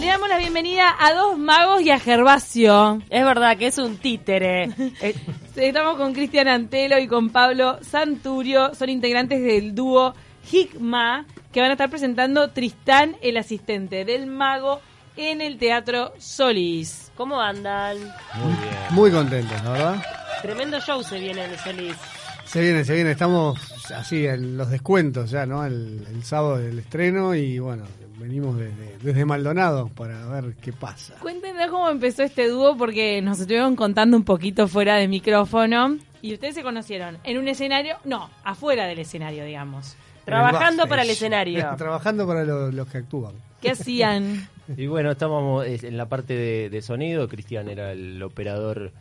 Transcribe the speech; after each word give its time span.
Le 0.00 0.06
damos 0.06 0.28
la 0.28 0.38
bienvenida 0.38 0.94
a 0.98 1.12
dos 1.12 1.38
magos 1.38 1.82
y 1.82 1.90
a 1.90 1.98
Gervasio. 1.98 3.02
Es 3.10 3.24
verdad 3.24 3.56
que 3.56 3.66
es 3.66 3.78
un 3.78 3.96
títere. 3.96 4.70
Eh, 5.00 5.14
Estamos 5.56 5.96
con 5.96 6.12
Cristian 6.14 6.46
Antelo 6.46 6.98
y 7.00 7.08
con 7.08 7.30
Pablo 7.30 7.78
Santurio. 7.82 8.74
Son 8.76 8.88
integrantes 8.88 9.42
del 9.42 9.74
dúo 9.74 10.14
Higma 10.52 11.26
que 11.52 11.60
van 11.60 11.70
a 11.70 11.72
estar 11.72 11.90
presentando 11.90 12.50
Tristán, 12.50 13.16
el 13.22 13.36
asistente 13.36 14.04
del 14.04 14.26
mago, 14.28 14.80
en 15.16 15.40
el 15.40 15.58
Teatro 15.58 16.12
Solís. 16.18 17.10
¿Cómo 17.16 17.40
andan? 17.40 17.96
Muy 18.34 18.52
bien. 18.52 18.76
Muy 18.90 19.10
contentos, 19.10 19.64
la 19.64 19.70
verdad. 19.72 20.02
Tremendo 20.42 20.80
show 20.80 21.02
se 21.02 21.18
viene 21.18 21.44
en 21.44 21.50
el 21.50 21.58
Solís. 21.58 21.96
Se 22.44 22.60
viene, 22.60 22.84
se 22.84 22.94
viene. 22.94 23.10
Estamos 23.10 23.58
así 23.92 24.26
en 24.26 24.56
los 24.56 24.70
descuentos 24.70 25.28
ya, 25.30 25.44
¿no? 25.44 25.64
El, 25.66 26.06
el 26.08 26.22
sábado 26.22 26.58
del 26.58 26.78
estreno 26.78 27.34
y 27.34 27.58
bueno, 27.58 27.82
venimos 28.18 28.56
desde, 28.58 28.98
desde 29.02 29.24
Maldonado 29.24 29.88
para 29.88 30.26
ver 30.28 30.54
qué 30.60 30.72
pasa. 30.72 31.14
Cuéntenos 31.20 31.68
cómo 31.70 31.88
empezó 31.90 32.22
este 32.22 32.48
dúo 32.48 32.76
porque 32.76 33.20
nos 33.22 33.40
estuvieron 33.40 33.76
contando 33.76 34.16
un 34.16 34.24
poquito 34.24 34.68
fuera 34.68 34.96
de 34.96 35.08
micrófono. 35.08 35.96
Y 36.20 36.34
ustedes 36.34 36.54
se 36.56 36.62
conocieron 36.62 37.18
en 37.24 37.38
un 37.38 37.46
escenario, 37.48 37.96
no, 38.04 38.28
afuera 38.44 38.86
del 38.86 38.98
escenario, 38.98 39.44
digamos. 39.44 39.96
Trabajando 40.24 40.86
para 40.86 41.02
el 41.02 41.10
escenario. 41.10 41.64
Trabajando 41.78 42.26
para 42.26 42.44
lo- 42.44 42.70
los 42.72 42.88
que 42.88 42.98
actúan. 42.98 43.34
¿Qué 43.62 43.70
hacían? 43.70 44.48
Y 44.76 44.86
bueno, 44.86 45.10
estábamos 45.12 45.64
en 45.66 45.96
la 45.96 46.06
parte 46.06 46.34
de, 46.34 46.70
de 46.70 46.82
sonido. 46.82 47.28
Cristian 47.28 47.68
era 47.68 47.92
el 47.92 48.22
operador 48.22 48.92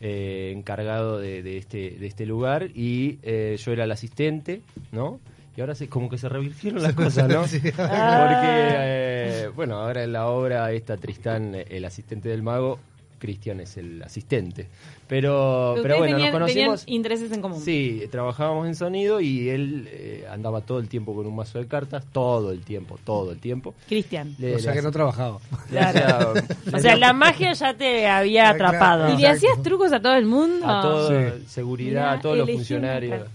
eh, 0.00 0.52
encargado 0.56 1.18
de, 1.18 1.42
de 1.42 1.58
este, 1.58 1.90
de 1.92 2.06
este 2.06 2.26
lugar 2.26 2.64
y 2.74 3.18
eh, 3.22 3.56
yo 3.64 3.72
era 3.72 3.84
el 3.84 3.92
asistente, 3.92 4.62
¿no? 4.90 5.20
Y 5.56 5.60
ahora 5.60 5.74
se, 5.74 5.88
como 5.88 6.08
que 6.08 6.16
se 6.18 6.28
revirtieron 6.28 6.82
las 6.82 6.94
cosas, 6.94 7.28
¿no? 7.28 7.46
Sí. 7.46 7.60
Porque, 7.60 7.76
eh, 7.84 9.50
bueno, 9.54 9.76
ahora 9.76 10.02
en 10.02 10.12
la 10.12 10.26
obra 10.28 10.72
esta 10.72 10.96
Tristán, 10.96 11.54
el 11.68 11.84
asistente 11.84 12.28
del 12.30 12.42
mago, 12.42 12.78
Cristian 13.18 13.60
es 13.60 13.76
el 13.76 14.02
asistente. 14.02 14.66
Pero, 15.06 15.76
pero 15.82 15.98
bueno, 15.98 16.16
tenían, 16.16 16.32
nos 16.32 16.40
conocimos... 16.40 16.80
tenían 16.86 16.96
intereses 16.96 17.30
en 17.32 17.40
común. 17.42 17.60
Sí, 17.60 18.02
trabajábamos 18.10 18.66
en 18.66 18.74
sonido 18.74 19.20
y 19.20 19.48
él 19.50 19.88
eh, 19.92 20.26
andaba 20.28 20.62
todo 20.62 20.80
el 20.80 20.88
tiempo 20.88 21.14
con 21.14 21.26
un 21.26 21.36
mazo 21.36 21.58
de 21.60 21.66
cartas, 21.68 22.04
todo 22.10 22.50
el 22.50 22.62
tiempo, 22.62 22.98
todo 23.04 23.30
el 23.30 23.38
tiempo. 23.38 23.74
Cristian. 23.86 24.34
O 24.56 24.58
sea 24.58 24.72
que 24.72 24.82
no 24.82 24.90
trabajaba. 24.90 25.38
hacía- 25.70 26.32
O 26.74 26.78
sea, 26.78 26.96
la 26.96 27.12
magia 27.12 27.52
ya 27.52 27.74
te 27.74 28.08
había 28.08 28.48
Ah, 28.50 28.54
claro. 28.56 28.68
atrapado. 28.78 29.14
¿Y 29.14 29.20
le 29.20 29.28
hacías 29.28 29.62
trucos 29.62 29.92
a 29.92 30.00
todo 30.00 30.14
el 30.16 30.24
mundo? 30.24 30.66
a 30.68 30.80
todo, 30.82 31.08
Sí. 31.36 31.44
seguridad, 31.46 31.90
Mirá, 31.90 32.12
a 32.14 32.20
todos 32.20 32.38
los 32.38 32.50
funcionarios. 32.50 33.28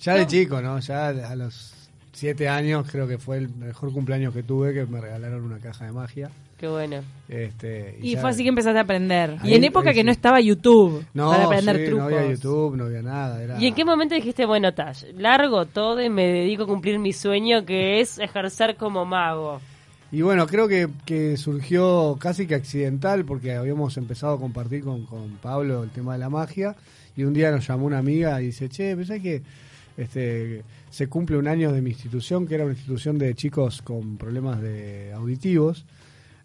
Ya 0.00 0.14
de 0.14 0.26
chico, 0.26 0.60
¿no? 0.60 0.78
Ya 0.80 1.08
a 1.08 1.36
los 1.36 1.74
siete 2.12 2.48
años 2.48 2.86
creo 2.90 3.06
que 3.06 3.18
fue 3.18 3.38
el 3.38 3.48
mejor 3.48 3.92
cumpleaños 3.92 4.34
que 4.34 4.42
tuve, 4.42 4.72
que 4.74 4.86
me 4.86 5.00
regalaron 5.00 5.44
una 5.44 5.58
caja 5.58 5.84
de 5.86 5.92
magia. 5.92 6.30
Qué 6.58 6.68
bueno. 6.68 6.96
Este, 7.28 7.98
Y 8.02 8.16
fue 8.16 8.28
así 8.30 8.42
que 8.42 8.50
empezaste 8.50 8.78
a 8.78 8.82
aprender. 8.82 9.36
y 9.42 9.54
en 9.54 9.64
época 9.64 9.88
ahí 9.90 9.94
que 9.94 10.00
sí. 10.02 10.04
no 10.06 10.12
estaba 10.12 10.40
YouTube 10.40 11.06
No, 11.14 11.30
para 11.30 11.44
aprender 11.46 11.76
sí, 11.78 11.84
trucos. 11.86 11.98
no 11.98 12.04
había 12.18 12.30
YouTube, 12.32 12.76
no 12.76 12.84
había 12.84 13.02
nada. 13.02 13.42
Era... 13.42 13.58
¿Y 13.58 13.66
en 13.66 13.74
qué 13.74 13.84
momento 13.84 14.14
dijiste, 14.14 14.44
bueno, 14.44 14.74
Tash, 14.74 15.04
largo 15.16 15.64
todo 15.64 16.02
y 16.02 16.10
me 16.10 16.26
dedico 16.26 16.64
a 16.64 16.66
cumplir 16.66 16.98
mi 16.98 17.14
sueño 17.14 17.64
que 17.64 18.00
es 18.00 18.18
ejercer 18.18 18.76
como 18.76 19.06
mago? 19.06 19.60
Y 20.12 20.20
bueno, 20.22 20.46
creo 20.46 20.68
que, 20.68 20.88
que 21.06 21.36
surgió 21.38 22.18
casi 22.20 22.46
que 22.46 22.56
accidental 22.56 23.24
porque 23.24 23.54
habíamos 23.54 23.96
empezado 23.96 24.34
a 24.34 24.38
compartir 24.40 24.82
con, 24.84 25.06
con 25.06 25.38
Pablo 25.40 25.82
el 25.84 25.90
tema 25.90 26.12
de 26.14 26.18
la 26.18 26.28
magia 26.28 26.74
y 27.16 27.22
un 27.22 27.32
día 27.32 27.50
nos 27.52 27.66
llamó 27.66 27.86
una 27.86 27.98
amiga 27.98 28.42
y 28.42 28.46
dice, 28.46 28.68
che, 28.68 28.94
pensé 28.96 29.22
que 29.22 29.40
este, 29.96 30.62
se 30.90 31.06
cumple 31.08 31.36
un 31.36 31.48
año 31.48 31.72
de 31.72 31.82
mi 31.82 31.90
institución, 31.90 32.46
que 32.46 32.54
era 32.54 32.64
una 32.64 32.74
institución 32.74 33.18
de 33.18 33.34
chicos 33.34 33.82
con 33.82 34.16
problemas 34.16 34.60
de 34.60 35.12
auditivos, 35.12 35.84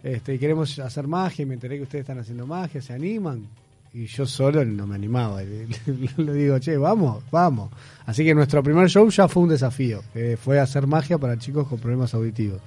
este, 0.04 0.36
y 0.36 0.40
queremos 0.40 0.78
hacer 0.80 1.08
magia 1.08 1.44
y 1.44 1.46
me 1.46 1.56
enteré 1.56 1.78
que 1.78 1.84
ustedes 1.84 2.04
están 2.04 2.20
haciendo 2.20 2.46
magia, 2.46 2.82
¿se 2.82 2.94
animan? 2.94 3.48
Y 3.94 4.08
yo 4.08 4.26
solo 4.26 4.64
no 4.66 4.86
me 4.86 4.96
animaba. 4.96 5.42
Le, 5.42 5.68
le 6.18 6.34
digo, 6.34 6.60
che, 6.60 6.78
vamos, 6.78 7.23
vamos. 7.32 7.72
Así 8.05 8.26
que 8.26 8.36
nuestro 8.36 8.61
primer 8.61 8.89
show 8.89 9.10
ya 9.10 9.28
fue 9.28 9.44
un 9.44 9.50
desafío, 9.50 10.04
que 10.14 10.38
fue 10.38 10.60
hacer 10.60 10.86
magia 10.86 11.17
para 11.17 11.39
chicos 11.39 11.67
con 11.67 11.80
problemas 11.80 12.14
auditivos. 12.14 12.60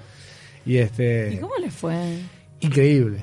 Y 0.64 0.78
este 0.78 1.34
¿Y 1.34 1.38
cómo 1.38 1.54
le 1.60 1.70
fue? 1.70 2.18
increíble. 2.60 3.22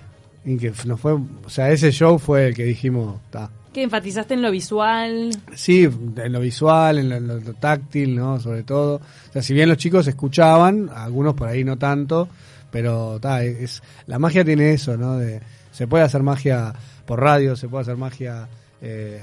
Nos 0.86 1.00
fue, 1.00 1.14
o 1.14 1.50
sea, 1.50 1.72
ese 1.72 1.92
show 1.92 2.20
fue 2.20 2.48
el 2.50 2.56
que 2.56 2.64
dijimos, 2.64 3.20
ta. 3.32 3.50
¿Que 3.76 3.84
enfatizaste 3.84 4.36
en 4.36 4.42
lo 4.42 4.52
visual? 4.52 5.32
Sí, 5.54 5.84
en 5.84 6.32
lo 6.32 6.40
visual, 6.40 6.98
en 6.98 7.28
lo, 7.28 7.54
táctil, 7.56 8.16
¿no? 8.16 8.40
Sobre 8.40 8.64
todo. 8.64 9.02
O 9.02 9.34
sea, 9.34 9.42
si 9.42 9.54
bien 9.54 9.68
los 9.68 9.78
chicos 9.78 10.08
escuchaban, 10.08 10.90
algunos 10.96 11.34
por 11.34 11.50
ahí 11.50 11.66
no 11.66 11.78
tanto, 11.78 12.30
pero 12.72 13.20
ta, 13.20 13.44
es, 13.44 13.84
la 14.08 14.18
magia 14.18 14.46
tiene 14.46 14.72
eso, 14.72 14.96
¿no? 14.96 15.18
De, 15.18 15.42
se 15.74 15.88
puede 15.88 16.06
hacer 16.06 16.24
magia 16.24 16.74
por 17.06 17.20
radio, 17.20 17.58
se 17.58 17.68
puede 17.68 17.82
hacer 17.82 17.98
magia 17.98 18.48
eh, 18.82 19.22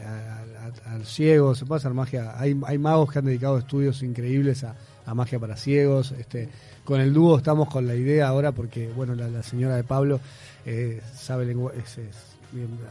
al 0.85 1.07
ciego, 1.07 1.55
se 1.55 1.65
puede 1.65 1.79
hacer 1.79 1.95
magia. 1.95 2.39
Hay, 2.39 2.55
hay 2.67 2.77
magos 2.77 3.11
que 3.11 3.21
han 3.21 3.25
dedicado 3.25 3.57
estudios 3.57 4.03
increíbles 4.03 4.65
a, 4.65 4.75
a 5.07 5.15
magia 5.15 5.39
para 5.39 5.57
ciegos. 5.57 6.13
Este, 6.13 6.51
con 6.85 7.01
el 7.01 7.15
dúo 7.15 7.39
estamos 7.39 7.71
con 7.71 7.87
la 7.87 7.95
idea 7.95 8.29
ahora 8.29 8.53
porque, 8.53 8.91
bueno, 8.95 9.15
la, 9.15 9.43
señora 9.43 9.77
de 9.77 9.85
Pablo 9.85 10.21
eh, 10.67 11.01
sabe 11.15 11.47
lengua, 11.47 11.73
es- 11.75 12.32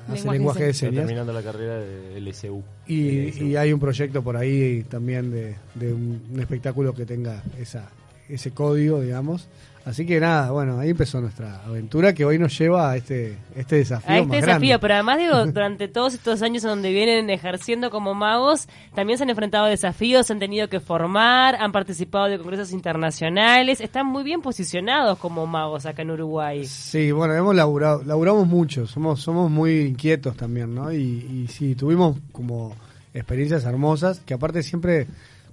hace 0.07 0.15
Lenguaje 0.15 0.31
lenguaje 0.31 0.63
de 0.65 0.73
señas. 0.73 0.95
terminando 0.95 1.33
la 1.33 1.43
carrera 1.43 1.77
de 1.77 2.19
LSU. 2.19 2.63
Y, 2.87 3.29
LSU. 3.29 3.43
y 3.45 3.55
hay 3.55 3.73
un 3.73 3.79
proyecto 3.79 4.23
por 4.23 4.37
ahí 4.37 4.83
también 4.83 5.31
de, 5.31 5.55
de 5.75 5.93
un, 5.93 6.21
un 6.31 6.39
espectáculo 6.39 6.93
que 6.93 7.05
tenga 7.05 7.43
esa, 7.59 7.89
ese 8.33 8.51
código, 8.51 9.01
digamos. 9.01 9.47
Así 9.83 10.05
que 10.05 10.19
nada, 10.19 10.51
bueno, 10.51 10.79
ahí 10.79 10.91
empezó 10.91 11.19
nuestra 11.21 11.63
aventura 11.65 12.13
que 12.13 12.23
hoy 12.23 12.37
nos 12.37 12.55
lleva 12.55 12.91
a 12.91 12.97
este, 12.97 13.37
este 13.55 13.77
desafío. 13.77 14.11
A 14.11 14.17
este 14.17 14.27
más 14.27 14.41
desafío, 14.41 14.67
grande. 14.67 14.79
pero 14.79 14.93
además 14.93 15.17
digo, 15.17 15.45
durante 15.51 15.87
todos 15.87 16.13
estos 16.13 16.43
años 16.43 16.63
en 16.63 16.69
donde 16.69 16.91
vienen 16.91 17.31
ejerciendo 17.31 17.89
como 17.89 18.13
magos, 18.13 18.67
también 18.93 19.17
se 19.17 19.23
han 19.23 19.31
enfrentado 19.31 19.65
a 19.65 19.69
desafíos, 19.69 20.27
se 20.27 20.33
han 20.33 20.39
tenido 20.39 20.67
que 20.67 20.79
formar, 20.79 21.55
han 21.55 21.71
participado 21.71 22.25
de 22.25 22.37
congresos 22.37 22.73
internacionales, 22.73 23.81
están 23.81 24.05
muy 24.05 24.23
bien 24.23 24.41
posicionados 24.41 25.17
como 25.17 25.47
magos 25.47 25.87
acá 25.87 26.03
en 26.03 26.11
Uruguay. 26.11 26.63
Sí, 26.67 27.11
bueno, 27.11 27.33
hemos 27.33 27.55
laburado, 27.55 28.03
laburamos 28.03 28.47
mucho, 28.47 28.85
somos, 28.85 29.19
somos 29.19 29.49
muy 29.49 29.81
inquietos 29.81 30.37
también, 30.37 30.75
¿no? 30.75 30.91
Y, 30.91 30.97
y 30.99 31.47
sí, 31.47 31.73
tuvimos 31.73 32.17
como 32.31 32.75
experiencias 33.15 33.65
hermosas, 33.65 34.19
que 34.19 34.35
aparte 34.35 34.61
siempre 34.61 35.07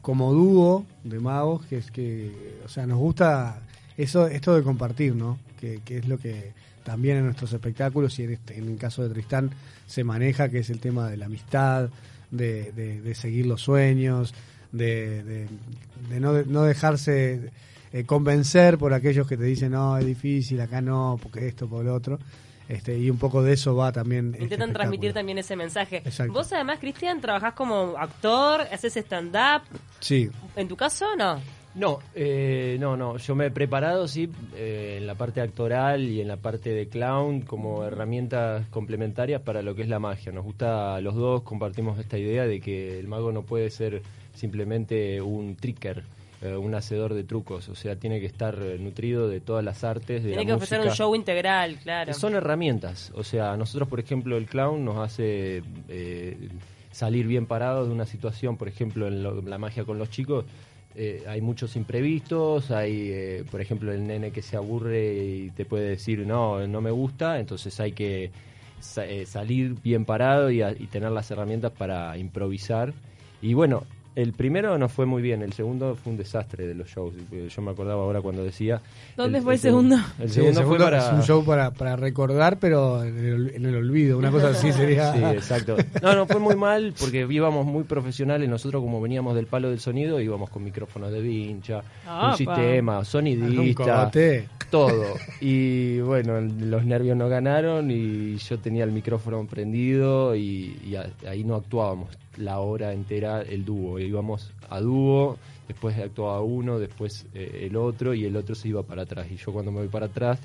como 0.08 0.32
dúo 0.32 0.86
de 1.04 1.20
magos, 1.20 1.66
que 1.66 1.76
es 1.76 1.90
que, 1.90 2.32
o 2.64 2.68
sea, 2.70 2.86
nos 2.86 2.96
gusta 2.96 3.60
eso, 3.98 4.26
esto 4.26 4.56
de 4.56 4.62
compartir, 4.62 5.14
¿no? 5.14 5.38
Que, 5.60 5.82
es 5.86 6.08
lo 6.08 6.16
que 6.16 6.52
también 6.82 7.18
en 7.18 7.24
nuestros 7.26 7.52
espectáculos 7.52 8.18
y 8.18 8.22
en, 8.22 8.32
este, 8.32 8.56
en 8.56 8.68
el 8.68 8.78
caso 8.78 9.02
de 9.02 9.10
Tristán 9.10 9.50
se 9.86 10.04
maneja, 10.04 10.48
que 10.48 10.60
es 10.60 10.70
el 10.70 10.80
tema 10.80 11.10
de 11.10 11.18
la 11.18 11.26
amistad, 11.26 11.90
de, 12.30 12.72
de- 12.72 13.02
de 13.02 13.14
seguir 13.14 13.44
los 13.44 13.60
sueños, 13.60 14.32
de, 14.72 15.22
de- 15.24 15.46
de 16.08 16.20
no, 16.20 16.42
no 16.44 16.62
dejarse 16.62 17.50
eh, 17.92 18.04
convencer 18.04 18.78
por 18.78 18.94
aquellos 18.94 19.28
que 19.28 19.36
te 19.36 19.44
dicen, 19.44 19.72
no, 19.72 19.98
es 19.98 20.06
difícil, 20.06 20.58
acá 20.62 20.80
no, 20.80 21.18
porque 21.22 21.46
esto, 21.46 21.68
por 21.68 21.84
lo 21.84 21.94
otro. 21.94 22.18
Este, 22.68 22.98
y 22.98 23.08
un 23.08 23.18
poco 23.18 23.42
de 23.42 23.54
eso 23.54 23.74
va 23.74 23.92
también. 23.92 24.32
este 24.32 24.44
Intentan 24.44 24.72
transmitir 24.72 25.12
también 25.12 25.38
ese 25.38 25.56
mensaje. 25.56 25.98
Exacto. 26.04 26.32
Vos 26.34 26.52
además, 26.52 26.78
Cristian, 26.78 27.20
trabajás 27.20 27.54
como 27.54 27.96
actor, 27.96 28.60
haces 28.60 28.96
stand-up. 28.96 29.62
Sí, 30.00 30.30
¿En 30.54 30.68
tu 30.68 30.76
caso 30.76 31.06
no? 31.16 31.40
No, 31.74 32.00
eh, 32.14 32.76
no, 32.80 32.96
no. 32.96 33.18
Yo 33.18 33.34
me 33.34 33.46
he 33.46 33.50
preparado, 33.50 34.08
sí, 34.08 34.28
eh, 34.56 34.96
en 34.98 35.06
la 35.06 35.14
parte 35.14 35.40
actoral 35.40 36.02
y 36.02 36.20
en 36.20 36.28
la 36.28 36.36
parte 36.36 36.70
de 36.70 36.88
clown 36.88 37.42
como 37.42 37.84
herramientas 37.84 38.66
complementarias 38.68 39.42
para 39.42 39.62
lo 39.62 39.74
que 39.74 39.82
es 39.82 39.88
la 39.88 39.98
magia. 40.00 40.32
Nos 40.32 40.44
gusta 40.44 40.96
a 40.96 41.00
los 41.00 41.14
dos, 41.14 41.42
compartimos 41.42 41.98
esta 41.98 42.18
idea 42.18 42.46
de 42.46 42.60
que 42.60 42.98
el 42.98 43.06
mago 43.06 43.32
no 43.32 43.42
puede 43.42 43.70
ser 43.70 44.02
simplemente 44.34 45.22
un 45.22 45.56
tricker, 45.56 46.04
eh, 46.42 46.54
un 46.54 46.74
hacedor 46.74 47.14
de 47.14 47.24
trucos. 47.24 47.68
O 47.68 47.74
sea, 47.74 47.96
tiene 47.96 48.20
que 48.20 48.26
estar 48.26 48.58
eh, 48.62 48.78
nutrido 48.78 49.28
de 49.28 49.40
todas 49.40 49.64
las 49.64 49.82
artes, 49.84 50.22
de 50.22 50.30
Tiene 50.30 50.36
la 50.42 50.46
que 50.46 50.52
ofrecer 50.54 50.80
un 50.80 50.90
show 50.96 51.14
integral, 51.14 51.76
claro. 51.82 52.14
Son 52.14 52.34
herramientas. 52.34 53.12
O 53.14 53.24
sea, 53.24 53.56
nosotros, 53.56 53.88
por 53.88 53.98
ejemplo, 54.00 54.36
el 54.36 54.46
clown 54.46 54.84
nos 54.84 54.98
hace 54.98 55.62
eh, 55.88 56.36
salir 56.92 57.26
bien 57.26 57.46
parados 57.46 57.88
de 57.88 57.94
una 57.94 58.06
situación, 58.06 58.56
por 58.56 58.68
ejemplo, 58.68 59.06
en 59.08 59.22
lo- 59.22 59.42
la 59.42 59.58
magia 59.58 59.84
con 59.84 59.98
los 59.98 60.10
chicos. 60.10 60.44
eh, 61.00 61.22
hay 61.28 61.40
muchos 61.40 61.76
imprevistos, 61.76 62.72
hay, 62.72 63.44
por 63.52 63.60
ejemplo, 63.60 63.92
el 63.92 64.04
nene 64.04 64.32
que 64.32 64.42
se 64.42 64.56
aburre 64.56 65.14
y 65.14 65.50
te 65.50 65.64
puede 65.64 65.90
decir, 65.90 66.26
no, 66.26 66.66
no 66.66 66.80
me 66.80 66.90
gusta, 66.90 67.38
entonces 67.38 67.78
hay 67.78 67.92
que 67.92 68.30
sa- 68.80 69.04
salir 69.26 69.74
bien 69.82 70.04
parado 70.04 70.50
y, 70.50 70.62
a- 70.62 70.72
y 70.72 70.86
tener 70.86 71.12
las 71.12 71.30
herramientas 71.30 71.70
para 71.70 72.16
improvisar. 72.18 72.92
Y 73.40 73.54
bueno, 73.54 73.84
El 74.18 74.32
primero 74.32 74.76
no 74.78 74.88
fue 74.88 75.06
muy 75.06 75.22
bien, 75.22 75.42
el 75.42 75.52
segundo 75.52 75.94
fue 75.94 76.10
un 76.10 76.18
desastre 76.18 76.66
de 76.66 76.74
los 76.74 76.88
shows. 76.88 77.14
Yo 77.30 77.62
me 77.62 77.70
acordaba 77.70 78.02
ahora 78.02 78.20
cuando 78.20 78.42
decía. 78.42 78.80
¿Dónde 79.16 79.40
fue 79.40 79.54
el 79.54 79.60
segundo? 79.60 79.94
El 80.18 80.28
Sí, 80.28 80.40
segundo, 80.40 80.64
fue 80.64 80.76
para. 80.76 81.06
es 81.06 81.12
un 81.12 81.22
show 81.22 81.44
para, 81.44 81.70
para 81.70 81.94
recordar, 81.94 82.58
pero 82.58 83.04
en 83.04 83.16
el, 83.16 83.54
en 83.54 83.66
el 83.66 83.76
olvido. 83.76 84.18
Una 84.18 84.32
cosa 84.32 84.48
así 84.48 84.72
sería. 84.72 85.12
Sí, 85.12 85.22
exacto. 85.22 85.76
No, 86.02 86.16
no, 86.16 86.26
fue 86.26 86.40
muy 86.40 86.56
mal 86.56 86.94
porque 86.98 87.28
íbamos 87.30 87.64
muy 87.64 87.84
profesionales. 87.84 88.48
Nosotros, 88.48 88.82
como 88.82 89.00
veníamos 89.00 89.36
del 89.36 89.46
palo 89.46 89.70
del 89.70 89.78
sonido, 89.78 90.20
íbamos 90.20 90.50
con 90.50 90.64
micrófonos 90.64 91.12
de 91.12 91.20
vincha, 91.20 91.82
un 92.20 92.36
sistema, 92.36 93.04
sonidista, 93.04 94.10
todo. 94.68 95.14
Y 95.40 96.00
bueno, 96.00 96.40
los 96.40 96.84
nervios 96.84 97.16
no 97.16 97.28
ganaron 97.28 97.88
y 97.92 98.36
yo 98.38 98.58
tenía 98.58 98.82
el 98.82 98.90
micrófono 98.90 99.46
prendido 99.46 100.34
y, 100.34 100.96
ahí 101.24 101.44
no 101.44 101.54
actuábamos 101.54 102.08
la 102.38 102.60
hora 102.60 102.92
entera 102.92 103.42
el 103.42 103.64
dúo. 103.64 103.98
Íbamos 104.08 104.52
a 104.68 104.80
dúo, 104.80 105.38
después 105.66 105.96
actuaba 105.98 106.40
uno, 106.40 106.78
después 106.78 107.26
eh, 107.34 107.66
el 107.68 107.76
otro 107.76 108.14
y 108.14 108.24
el 108.24 108.36
otro 108.36 108.54
se 108.54 108.68
iba 108.68 108.82
para 108.82 109.02
atrás. 109.02 109.26
Y 109.30 109.36
yo 109.36 109.52
cuando 109.52 109.70
me 109.70 109.78
voy 109.78 109.88
para 109.88 110.06
atrás, 110.06 110.38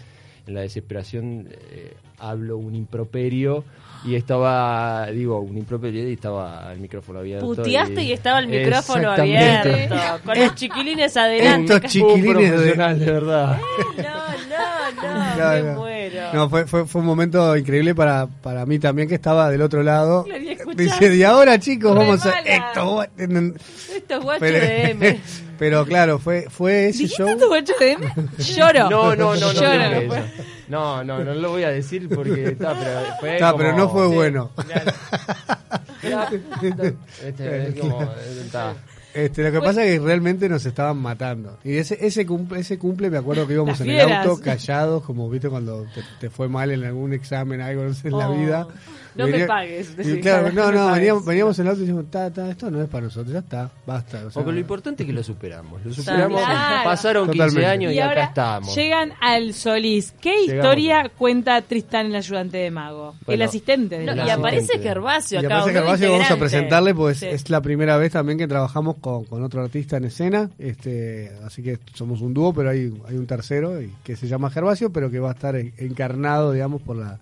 en 0.46 0.54
la 0.54 0.62
desesperación, 0.62 1.48
eh, 1.50 1.94
hablo 2.20 2.58
un 2.58 2.76
improperio 2.76 3.64
y 4.06 4.16
estaba, 4.16 5.08
digo, 5.08 5.40
un 5.40 5.58
improperio 5.58 6.10
y 6.10 6.14
estaba 6.14 6.72
el 6.74 6.80
micrófono 6.80 7.20
abierto. 7.20 7.46
Puteaste 7.46 8.04
y 8.04 8.12
estaba 8.12 8.40
el 8.40 8.48
micrófono 8.48 9.12
abierto. 9.12 9.96
Con 10.26 10.38
los 10.38 10.56
chiquilines 10.56 11.16
adelante. 11.16 11.76
Estos 11.76 11.92
chiquilines 11.92 12.52
de, 12.52 12.74
de 12.96 13.12
verdad. 13.12 13.60
No, 13.98 14.04
no, 14.04 15.02
no, 15.02 15.38
No, 15.38 15.64
me 15.64 15.74
no. 15.74 15.93
No, 16.34 16.50
fue, 16.50 16.66
fue, 16.66 16.86
fue 16.86 17.02
un 17.02 17.08
momento 17.08 17.56
increíble 17.56 17.94
para, 17.96 18.28
para 18.28 18.66
mí 18.66 18.80
también 18.80 19.08
que 19.08 19.16
estaba 19.16 19.50
del 19.50 19.62
otro 19.62 19.84
lado. 19.84 20.26
Lo 20.28 20.36
había 20.36 20.54
escuchado. 20.54 20.76
Dice, 20.76 21.16
y 21.16 21.24
ahora 21.24 21.60
chicos, 21.60 21.94
Re 21.94 22.00
vamos 22.00 22.26
a... 22.26 22.40
Esto, 22.40 23.04
Esto 23.04 24.16
es 24.16 24.20
guacho 24.22 24.40
pero, 24.40 24.60
de 24.60 24.90
M. 24.92 25.20
pero 25.60 25.86
claro, 25.86 26.20
fue, 26.20 26.48
fue 26.50 26.88
ese 26.90 27.04
¿Dijiste 27.04 27.24
show. 27.24 27.38
tu 27.40 27.48
guacho 27.48 27.74
de 27.80 27.92
M? 27.92 28.14
Lloro. 28.38 28.90
No, 28.90 29.16
no, 29.16 29.36
no, 29.36 29.36
no, 29.36 29.54
Lloro. 29.54 30.16
eso. 30.16 30.16
no, 30.68 31.04
no, 31.04 31.24
no 31.24 31.34
lo 31.36 31.50
voy 31.52 31.64
a 31.64 31.70
decir 31.70 32.10
porque 32.10 32.44
está, 32.50 32.74
pero 32.78 33.00
fue 33.20 33.34
Está, 33.36 33.52
como- 33.52 33.58
pero 33.64 33.78
no 33.78 33.90
fue 33.90 34.08
sí. 34.08 34.14
bueno. 34.16 34.52
Ya, 36.04 36.30
este, 37.24 37.68
es 37.70 37.80
como, 37.80 38.02
está. 38.44 38.74
Este, 39.14 39.44
lo 39.44 39.52
que 39.52 39.60
pasa 39.60 39.84
es 39.86 40.00
que 40.00 40.06
realmente 40.06 40.50
nos 40.50 40.66
estaban 40.66 40.98
matando. 40.98 41.58
Y 41.64 41.78
ese 41.78 41.98
ese 42.06 42.26
cumple, 42.26 42.60
ese 42.62 42.78
cumple 42.80 43.10
me 43.10 43.18
acuerdo 43.18 43.46
que 43.48 43.54
íbamos 43.54 43.80
Las 43.80 43.82
en 43.82 43.90
el 43.92 44.06
fieras. 44.06 44.26
auto 44.28 44.42
callados, 44.42 45.04
como 45.04 45.30
viste 45.30 45.50
cuando 45.50 45.84
te, 45.94 46.02
te 46.20 46.30
fue 46.30 46.48
mal 46.50 46.72
en 46.72 46.84
algún 46.84 47.14
examen, 47.14 47.62
algo 47.62 47.84
no 47.84 47.94
sé, 47.94 48.08
en 48.08 48.18
la 48.18 48.30
Oh, 48.30 48.36
vida. 48.38 48.68
No 49.16 49.26
me 49.26 49.32
Venía- 49.32 49.48
pagues, 49.48 49.92
y 49.92 49.96
decís, 49.96 50.22
claro, 50.22 50.50
no 50.50 50.54
no, 50.54 50.68
me 50.68 50.74
no, 50.74 50.80
pagues. 50.86 50.96
veníamos, 51.00 51.26
veníamos 51.26 51.60
en 51.60 51.66
el 51.66 51.70
auto 51.72 51.82
y 51.82 51.86
decimos, 51.86 52.12
ta, 52.12 52.32
ta, 52.32 52.50
esto 52.50 52.72
no 52.72 52.82
es 52.82 52.90
para 52.90 53.04
nosotros, 53.06 53.32
ya 53.34 53.40
está, 53.40 53.72
basta. 53.86 54.18
O 54.18 54.22
sea, 54.22 54.32
Porque 54.34 54.52
lo 54.52 54.60
importante 54.60 55.04
es 55.04 55.08
que 55.08 55.14
lo 55.14 55.24
superamos. 55.24 55.86
Lo 55.86 55.94
superamos. 55.94 56.42
Claro. 56.42 56.84
Pasaron 56.84 57.26
15 57.30 57.38
Totalmente. 57.38 57.66
años 57.70 57.92
y, 57.92 57.96
Y 57.96 58.00
acá 58.00 58.10
ahora 58.10 58.24
estamos. 58.26 58.76
llegan 58.76 59.14
al 59.22 59.54
Solís. 59.54 60.14
¿Qué 60.22 60.32
Llegamos. 60.48 60.56
historia 60.66 61.12
cuenta 61.18 61.62
Tristán, 61.62 62.08
el 62.08 62.16
ayudante 62.16 62.58
de 62.58 62.72
mago? 62.72 63.16
el 63.28 63.42
asistente 63.42 64.00
de 64.00 64.06
No, 64.06 64.16
La 64.16 64.28
y 64.28 64.30
aparece. 64.30 64.80
Gervasio 64.80 65.42
y 65.42 65.46
acá. 65.46 65.58
aparece 65.62 65.70
un 65.70 65.74
nuevo 65.74 65.88
Gervasio, 65.98 66.12
vamos 66.12 66.32
a 66.32 66.38
presentarle, 66.38 66.96
pues 66.96 67.18
Sí. 67.20 67.28
es 67.28 67.50
la 67.50 67.62
primera 67.62 67.98
vez 67.98 68.12
también 68.14 68.38
que 68.38 68.48
trabajamos 68.48 68.98
con, 69.00 69.26
con 69.26 69.44
otro 69.44 69.62
artista 69.64 69.98
en 69.98 70.06
escena, 70.06 70.50
este, 70.60 71.32
así 71.46 71.62
que 71.64 71.80
somos 71.94 72.22
un 72.22 72.34
dúo, 72.34 72.54
pero 72.54 72.70
hay, 72.70 72.94
hay 73.08 73.16
un 73.16 73.26
tercero 73.28 73.82
y, 73.82 73.92
que 74.04 74.16
se 74.16 74.28
llama 74.28 74.50
Gervasio, 74.50 74.92
pero 74.92 75.10
que 75.12 75.20
va 75.20 75.30
a 75.30 75.34
estar 75.34 75.56
en- 75.56 75.74
encarnado, 75.78 76.52
digamos, 76.52 76.82
por 76.82 76.96
la, 76.98 77.20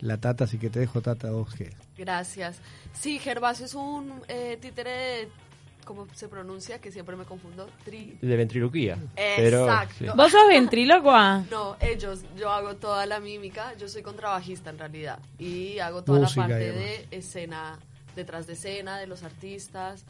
la 0.00 0.18
Tata, 0.18 0.44
así 0.44 0.58
que 0.58 0.70
te 0.70 0.80
dejo 0.80 1.00
Tata 1.00 1.30
vos 1.30 1.54
que... 1.54 1.72
Gracias. 1.96 2.60
Sí, 2.92 3.18
Gervasio 3.18 3.66
es 3.66 3.74
un 3.74 4.22
eh, 4.28 4.56
títere, 4.60 5.28
¿cómo 5.84 6.06
se 6.14 6.28
pronuncia? 6.28 6.80
Que 6.80 6.92
siempre 6.92 7.16
me 7.16 7.24
confundo. 7.24 7.68
Tri. 7.84 8.18
De 8.20 8.36
ventriloquía. 8.36 8.98
Pero, 9.14 9.64
Exacto. 9.64 9.94
sí. 9.98 10.06
¿Vos 10.16 10.30
sos 10.30 10.48
ventrílocua? 10.48 11.44
No, 11.50 11.76
ellos, 11.80 12.22
yo 12.36 12.50
hago 12.50 12.76
toda 12.76 13.06
la 13.06 13.20
mímica, 13.20 13.74
yo 13.76 13.88
soy 13.88 14.02
contrabajista 14.02 14.70
en 14.70 14.78
realidad 14.78 15.18
y 15.38 15.78
hago 15.80 16.04
toda 16.04 16.20
Música 16.20 16.42
la 16.42 16.48
parte 16.48 16.72
de 16.72 17.08
escena, 17.10 17.78
detrás 18.14 18.46
de 18.46 18.52
escena, 18.52 18.98
de 18.98 19.06
los 19.06 19.22
artistas, 19.22 20.04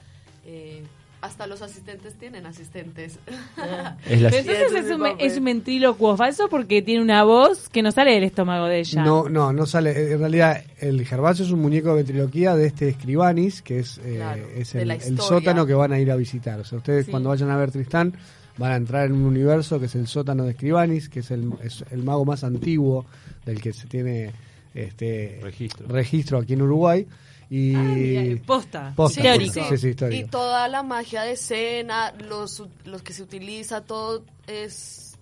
eh, 0.45 0.83
hasta 1.21 1.47
los 1.49 1.63
asistentes 1.63 2.15
tienen 2.15 2.47
asistentes. 2.47 3.19
Es 4.09 4.21
la- 4.23 4.29
entonces 4.29 4.73
es 4.73 4.85
es 4.87 4.91
un, 4.93 5.07
es 5.19 5.37
un 5.39 5.45
ventrílocuo 5.45 6.17
falso 6.17 6.49
porque 6.49 6.81
tiene 6.83 7.03
una 7.03 7.25
voz 7.25 7.69
que 7.69 7.83
no 7.83 7.91
sale 7.93 8.13
del 8.13 8.25
estómago 8.25 8.67
de 8.67 8.81
ella. 8.81 9.03
No, 9.03 9.29
no, 9.29 9.53
no 9.53 9.67
sale. 9.67 10.13
En 10.13 10.19
realidad, 10.21 10.63
el 10.79 11.05
Gervasio 11.05 11.45
es 11.45 11.51
un 11.51 11.61
muñeco 11.61 11.89
de 11.91 11.95
ventriloquía 11.97 12.55
de 12.55 12.67
este 12.67 12.89
Escribanis, 12.89 13.63
que 13.63 13.81
es, 13.81 13.99
eh, 13.99 14.15
Claro, 14.17 14.43
es 14.57 14.73
de 14.73 14.83
el, 14.83 15.19
sótano 15.19 15.67
que 15.67 15.75
van 15.75 15.93
a 15.93 15.99
ir 15.99 16.11
a 16.11 16.17
visitar. 16.17 16.61
O 16.61 16.65
sea, 16.65 16.79
ustedes 16.79 17.07
Sí. 17.07 17.11
cuando 17.11 17.31
vayan 17.31 17.51
a 17.51 17.57
ver 17.57 17.71
Tristán 17.73 18.15
van 18.57 18.73
a 18.73 18.77
entrar 18.77 19.07
en 19.07 19.13
un 19.13 19.25
universo 19.25 19.79
que 19.81 19.87
es 19.87 19.95
el 19.95 20.07
sótano 20.07 20.45
de 20.45 20.51
Escribanis, 20.51 21.09
que 21.09 21.21
es 21.21 21.31
el, 21.31 21.53
es 21.63 21.85
el 21.91 22.03
mago 22.03 22.25
más 22.25 22.45
antiguo 22.45 23.07
del 23.45 23.61
que 23.61 23.73
se 23.73 23.87
tiene 23.87 24.33
este 24.75 25.41
Registro. 25.43 25.87
registro 25.89 26.39
aquí 26.39 26.53
en 26.55 26.63
Uruguay. 26.63 27.07
Y 27.51 27.73
Mira, 27.75 28.43
Posta. 28.47 28.93
Posta, 28.95 29.23
Teórico. 29.23 29.55
posta. 29.55 29.69
Sí, 29.71 29.77
sí, 29.79 29.89
histórico. 29.89 30.27
Y 30.27 30.29
toda 30.29 30.69
la 30.69 30.83
magia 30.83 31.23
de 31.23 31.33
escena, 31.33 32.13
los, 32.29 32.63
los 32.85 33.03
que 33.03 33.13
se 33.13 33.23
utiliza, 33.23 33.83
todo 33.83 34.23
es 34.47 35.17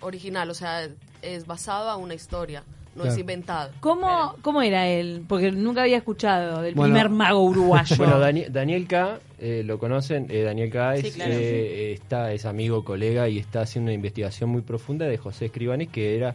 original, 0.00 0.50
o 0.50 0.54
sea, 0.54 0.88
es 1.22 1.46
basado 1.46 1.88
a 1.90 1.96
una 1.96 2.14
historia, 2.14 2.62
no 2.94 3.02
Claro. 3.02 3.12
es 3.12 3.18
inventado. 3.18 3.70
¿Cómo, 3.80 4.34
¿Cómo 4.42 4.62
era 4.62 4.86
él? 4.88 5.24
Porque 5.28 5.50
nunca 5.52 5.82
había 5.82 5.96
escuchado 5.98 6.62
del 6.62 6.74
Bueno. 6.74 6.94
primer 6.94 7.10
mago 7.10 7.42
uruguayo. 7.44 7.96
Bueno, 7.98 8.18
Dani- 8.20 8.48
Daniel 8.48 8.86
K, 8.88 9.18
eh, 9.40 9.62
lo 9.64 9.78
conocen, 9.78 10.26
eh, 10.30 10.42
Daniel 10.42 10.70
K 10.70 10.94
es, 10.96 11.02
Sí, 11.02 11.10
claro. 11.12 11.32
eh, 11.34 11.92
está, 11.92 12.32
es 12.32 12.44
amigo, 12.44 12.84
colega 12.84 13.28
y 13.28 13.38
está 13.38 13.60
haciendo 13.62 13.88
una 13.90 13.94
investigación 13.94 14.50
muy 14.50 14.62
profunda 14.62 15.06
de 15.06 15.16
José 15.16 15.46
Escribanes, 15.46 15.88
que 15.88 16.16
era 16.16 16.34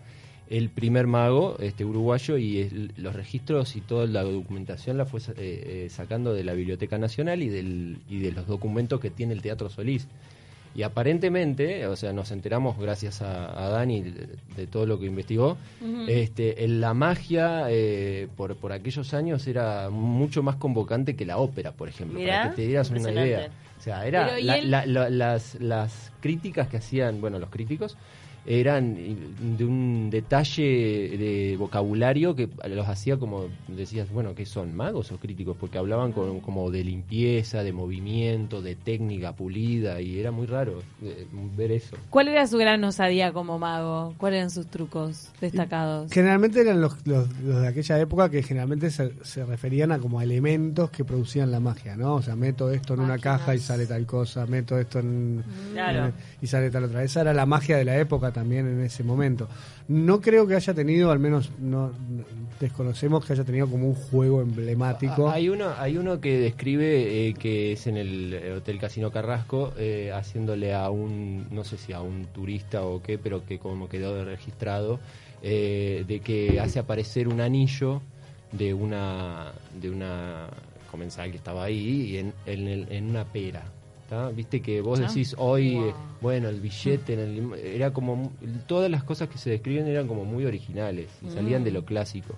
el 0.49 0.69
primer 0.69 1.07
mago 1.07 1.57
este 1.59 1.85
uruguayo 1.85 2.37
y 2.37 2.59
el- 2.59 2.91
los 2.97 3.15
registros 3.15 3.75
y 3.75 3.81
toda 3.81 4.05
la 4.07 4.23
documentación 4.23 4.97
la 4.97 5.05
fue 5.05 5.19
eh, 5.21 5.33
eh, 5.37 5.87
sacando 5.89 6.33
de 6.33 6.43
la 6.43 6.53
Biblioteca 6.53 6.97
Nacional 6.97 7.41
y, 7.41 7.49
del, 7.49 7.97
y 8.09 8.19
de 8.19 8.31
los 8.31 8.45
documentos 8.47 8.99
que 8.99 9.09
tiene 9.09 9.33
el 9.33 9.41
Teatro 9.41 9.69
Solís. 9.69 10.07
Y 10.75 10.81
aparentemente, 10.81 11.85
o 11.85 11.95
sea, 11.95 12.13
nos 12.13 12.31
enteramos 12.31 12.79
gracias 12.79 13.21
a, 13.21 13.65
a 13.65 13.69
Dani 13.69 14.01
de, 14.01 14.27
de 14.57 14.65
todo 14.67 14.87
lo 14.87 14.99
que 14.99 15.05
investigó, 15.05 15.55
este, 16.07 16.63
en 16.65 16.81
la 16.81 16.95
magia 16.95 17.65
eh, 17.69 18.27
por, 18.35 18.55
por 18.55 18.71
aquellos 18.71 19.13
años 19.13 19.45
era 19.45 19.91
mucho 19.91 20.41
más 20.41 20.55
convocante 20.55 21.15
que 21.15 21.25
la 21.27 21.37
ópera, 21.37 21.73
por 21.73 21.89
ejemplo, 21.89 22.17
Mirá, 22.19 22.41
para 22.41 22.49
que 22.55 22.61
te 22.63 22.67
dieras 22.67 22.89
una 22.89 23.11
idea. 23.11 23.49
O 23.77 23.81
sea, 23.83 24.07
era 24.07 24.25
Pero, 24.25 24.39
¿y 24.39 24.43
la- 24.45 24.55
él? 24.57 24.71
la- 24.71 24.85
la- 24.87 25.09
las, 25.11 25.55
las 25.61 26.11
críticas 26.21 26.67
que 26.69 26.77
hacían, 26.77 27.21
bueno, 27.21 27.37
los 27.37 27.49
críticos, 27.51 27.95
eran 28.45 28.95
de 29.57 29.65
un 29.65 30.09
detalle 30.09 30.63
de 31.17 31.55
vocabulario 31.57 32.35
que 32.35 32.49
los 32.69 32.87
hacía 32.87 33.17
como, 33.17 33.45
decías, 33.67 34.11
bueno, 34.11 34.35
¿qué 34.35 34.45
son? 34.45 34.75
¿Magos 34.75 35.11
o 35.11 35.17
críticos? 35.17 35.55
Porque 35.59 35.77
hablaban 35.77 36.11
con- 36.11 36.41
como 36.41 36.69
de 36.69 36.83
limpieza, 36.83 37.63
de 37.63 37.71
movimiento, 37.71 38.61
de 38.61 38.75
técnica 38.75 39.33
pulida 39.33 40.01
y 40.01 40.19
era 40.19 40.31
muy 40.31 40.45
raro 40.45 40.81
eh, 41.01 41.25
ver 41.55 41.71
eso. 41.71 41.95
¿Cuál 42.09 42.27
era 42.27 42.45
su 42.47 42.57
gran 42.57 42.83
osadía 42.83 43.31
como 43.31 43.59
mago? 43.59 44.13
¿Cuáles 44.17 44.37
eran 44.39 44.49
sus 44.49 44.67
trucos 44.67 45.29
destacados? 45.39 46.11
Generalmente 46.11 46.59
eran 46.61 46.81
los, 46.81 46.95
los, 47.07 47.27
los 47.39 47.61
de 47.61 47.67
aquella 47.67 47.99
época 47.99 48.29
que 48.29 48.43
generalmente 48.43 48.91
se, 48.91 49.13
se 49.23 49.45
referían 49.45 49.91
a 49.91 50.00
como 50.00 50.21
elementos 50.21 50.89
que 50.91 51.05
producían 51.05 51.50
la 51.51 51.59
magia, 51.62 51.95
¿no? 51.95 52.15
O 52.15 52.21
sea, 52.21 52.35
meto 52.35 52.69
esto 52.71 52.93
en 52.95 53.00
una 53.01 53.19
caja 53.19 53.55
y 53.55 53.59
sale 53.59 53.85
tal 53.85 54.05
cosa, 54.05 54.45
meto 54.47 54.77
esto 54.77 55.00
en... 55.00 55.43
Claro. 55.73 56.07
en- 56.07 56.13
y 56.41 56.47
sale 56.47 56.69
tal 56.69 56.83
otra. 56.85 57.03
Esa 57.03 57.21
era 57.21 57.33
la 57.33 57.45
magia 57.45 57.77
de 57.77 57.85
la 57.85 57.97
época 57.97 58.32
también 58.33 58.67
en 58.67 58.81
ese 58.81 59.03
momento. 59.03 59.47
No 59.87 60.19
creo 60.19 60.45
que 60.47 60.55
haya 60.55 60.73
tenido, 60.73 61.11
al 61.11 61.19
menos 61.19 61.51
no, 61.59 61.87
no- 61.89 62.23
desconocemos 62.59 63.25
que 63.25 63.33
haya 63.33 63.43
tenido 63.43 63.67
como 63.67 63.87
un 63.87 63.95
juego 63.95 64.41
emblemático. 64.41 65.29
Hay 65.29 65.49
uno, 65.49 65.69
hay 65.77 65.97
uno 65.97 66.19
que 66.19 66.37
describe 66.39 67.29
eh, 67.29 67.33
que 67.35 67.73
es 67.73 67.87
en 67.87 67.97
el 67.97 68.33
eh, 68.33 68.51
Hotel 68.53 68.79
Casino 68.79 69.11
Carrasco, 69.11 69.73
eh, 69.77 70.11
haciéndole 70.13 70.73
a 70.73 70.89
un, 70.89 71.47
no 71.51 71.63
sé 71.63 71.77
si 71.77 71.93
a 71.93 72.01
un 72.01 72.25
turista 72.33 72.83
o 72.83 73.01
qué, 73.01 73.17
pero 73.17 73.45
que 73.45 73.59
como 73.59 73.87
quedó 73.87 74.23
registrado, 74.25 74.99
de 75.41 76.21
que 76.23 76.59
hace 76.61 76.79
aparecer 76.79 77.27
un 77.27 77.41
anillo 77.41 78.01
de 78.53 78.73
una, 78.73 79.51
de 79.81 79.89
una 79.89 80.47
comensal 80.89 81.31
que 81.31 81.37
estaba 81.37 81.65
ahí 81.65 82.11
y 82.11 82.17
en, 82.17 82.33
en, 82.45 82.87
en 82.89 83.09
una 83.09 83.25
pera. 83.25 83.63
Viste 84.34 84.62
que 84.62 84.82
vos 84.82 85.00
decís 85.00 85.36
hoy, 85.38 85.75
Wow. 85.75 85.89
eh, 85.89 85.93
bueno, 86.22 86.50
el 86.50 86.60
billete, 86.62 87.13
en 87.13 87.20
el 87.20 87.36
lim- 87.36 87.55
era 87.58 87.91
como, 87.91 88.32
todas 88.67 88.89
las 88.89 89.03
cosas 89.03 89.29
que 89.29 89.38
se 89.38 89.50
describen 89.50 89.88
eran 89.88 90.08
como 90.08 90.24
muy 90.25 90.46
originales 90.46 91.08
y 91.25 91.29
salían 91.32 91.63
de 91.63 91.72
lo 91.72 91.84
clásico. 91.86 92.36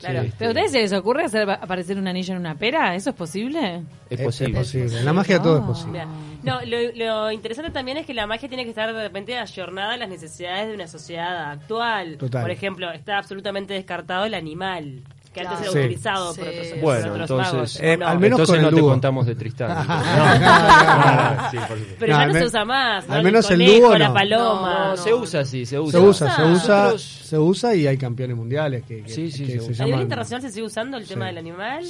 Claro. 0.00 0.20
Este, 0.22 0.34
¿Pero 0.38 0.50
a 0.50 0.52
ustedes 0.52 0.72
se 0.72 0.80
les 0.82 0.92
ocurre 0.92 1.24
hacer 1.24 1.48
aparecer 1.48 1.96
un 1.98 2.06
anillo 2.06 2.34
en 2.34 2.40
una 2.40 2.54
pera? 2.56 2.94
¿Eso 2.94 3.10
es 3.10 3.16
posible? 3.16 3.82
es 4.10 4.20
posible. 4.20 4.52
es 4.60 4.66
posible. 4.66 4.98
En 4.98 5.04
la 5.04 5.12
magia 5.14 5.40
todo 5.40 5.58
es 5.58 5.64
posible. 5.64 6.04
No, 6.42 6.60
lo, 6.66 6.92
lo 6.94 7.32
interesante 7.32 7.70
también 7.70 7.96
es 7.96 8.04
que 8.04 8.12
la 8.12 8.26
magia 8.26 8.48
tiene 8.48 8.64
que 8.64 8.70
estar 8.70 8.92
de 8.92 9.02
repente 9.02 9.38
ayornada 9.38 9.94
a 9.94 9.96
las 9.96 10.08
necesidades 10.10 10.68
de 10.68 10.74
una 10.74 10.88
sociedad 10.88 11.52
actual. 11.52 12.18
Total. 12.18 12.42
Por 12.42 12.50
ejemplo, 12.50 12.90
está 12.92 13.16
absolutamente 13.16 13.72
descartado 13.72 14.26
el 14.26 14.34
animal. 14.34 15.02
Que 15.34 15.40
antes 15.42 15.60
era 15.60 15.70
Sí. 15.72 15.78
utilizado 15.80 16.34
por 16.34 16.44
Sí. 16.44 16.50
otros, 16.50 16.66
por 16.68 16.80
Bueno, 16.80 17.06
otros 17.12 17.20
entonces, 17.20 17.52
magos. 17.54 17.80
Eh, 17.80 17.92
al 17.92 18.18
menos 18.20 18.40
entonces 18.40 18.46
con 18.46 18.56
el 18.56 18.62
no 18.70 18.76
te 18.76 18.80
contamos 18.82 19.26
de 19.26 19.34
Tristán. 19.34 19.68
No, 19.68 19.84
no, 19.84 20.38
no, 20.38 21.42
no, 21.42 21.50
sí, 21.50 21.56
por 21.58 21.66
supuesto. 21.78 21.96
Pero 21.98 22.12
No, 22.14 22.18
ya 22.20 22.26
no 22.26 22.32
se 22.34 22.44
usa 22.46 22.64
más, 22.64 23.08
¿no? 23.08 23.14
al 23.14 23.22
menos 23.24 23.50
el 23.50 23.58
conejo, 23.58 23.86
dúo 23.88 23.98
la 23.98 24.08
no. 24.08 24.14
paloma. 24.14 24.78
No, 24.78 24.88
no. 24.90 24.96
se 24.96 25.12
usa, 25.14 25.44
sí, 25.44 25.66
se 25.66 25.78
usa. 25.78 26.00
Se 26.00 26.06
usa, 26.06 26.36
se 26.36 26.42
usa, 26.42 26.76
Nosotros- 26.84 27.02
se 27.24 27.38
usa 27.38 27.74
y 27.74 27.86
hay 27.86 27.98
campeones 27.98 28.36
mundiales 28.36 28.84
que, 28.84 29.02
que- 29.02 29.08
Sí, 29.12 29.30
sí, 29.30 29.44
que 29.44 29.52
se 29.54 29.60
se 29.60 29.70
usa. 29.72 29.84
A 29.84 29.86
nivel 29.86 30.02
internacional 30.02 30.42
se 30.42 30.50
sigue 30.50 30.66
usando 30.66 30.96
el 30.96 31.06
tema 31.06 31.26
del 31.26 31.38
animal. 31.38 31.84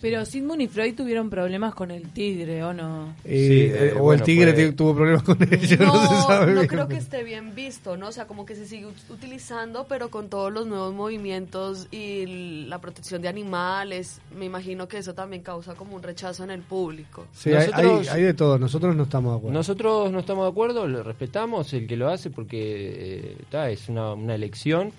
Pero 0.00 0.24
Sigmund 0.24 0.62
y 0.62 0.68
Freud 0.68 0.94
tuvieron 0.94 1.28
problemas 1.30 1.74
con 1.74 1.90
el 1.90 2.08
tigre, 2.10 2.64
¿o 2.64 2.72
no? 2.72 3.14
Eh, 3.24 3.46
Sí, 3.46 3.84
eh, 3.84 3.94
o 4.00 4.12
el 4.12 4.22
tigre 4.22 4.72
tuvo 4.72 4.94
problemas 4.94 5.22
con 5.22 5.36
ellos, 5.42 5.78
no, 5.80 6.06
se 6.08 6.14
No, 6.14 6.22
sabe 6.26 6.46
no 6.46 6.52
bien. 6.60 6.66
creo 6.66 6.88
que 6.88 6.96
esté 6.96 7.22
bien 7.22 7.54
visto, 7.54 7.96
¿no? 7.96 8.08
O 8.08 8.12
sea, 8.12 8.26
como 8.26 8.46
que 8.46 8.54
se 8.54 8.66
sigue 8.66 8.86
ut- 8.86 9.10
utilizando, 9.10 9.86
pero 9.88 10.10
con 10.10 10.28
todos 10.28 10.52
los 10.52 10.66
nuevos 10.66 10.94
movimientos 10.94 11.88
y 11.90 12.24
la 12.68 12.80
protección 12.80 13.20
de 13.22 13.28
animales, 13.28 14.20
me 14.36 14.44
imagino 14.46 14.88
que 14.88 14.98
eso 14.98 15.14
también 15.14 15.42
causa 15.42 15.74
como 15.74 15.96
un 15.96 16.02
rechazo 16.02 16.44
en 16.44 16.50
el 16.50 16.62
público. 16.62 17.26
Sí, 17.32 17.50
hay, 17.52 17.68
Nosotros- 17.68 18.08
hay- 18.08 18.16
hay 18.18 18.22
de 18.22 18.34
todo, 18.34 18.58
nosotros 18.58 18.94
no 18.96 19.02
estamos 19.04 19.32
de 19.32 19.38
acuerdo. 19.38 19.58
Nosotros 19.58 20.12
no 20.12 20.18
estamos 20.20 20.44
de 20.44 20.50
acuerdo, 20.50 20.86
lo 20.86 21.02
respetamos 21.02 21.72
el 21.72 21.86
que 21.86 21.96
lo 21.96 22.08
hace 22.08 22.30
porque 22.30 22.58
eh, 22.60 23.36
ta, 23.50 23.70
es 23.70 23.88
una, 23.88 24.12
una 24.14 24.34
elección. 24.34 24.92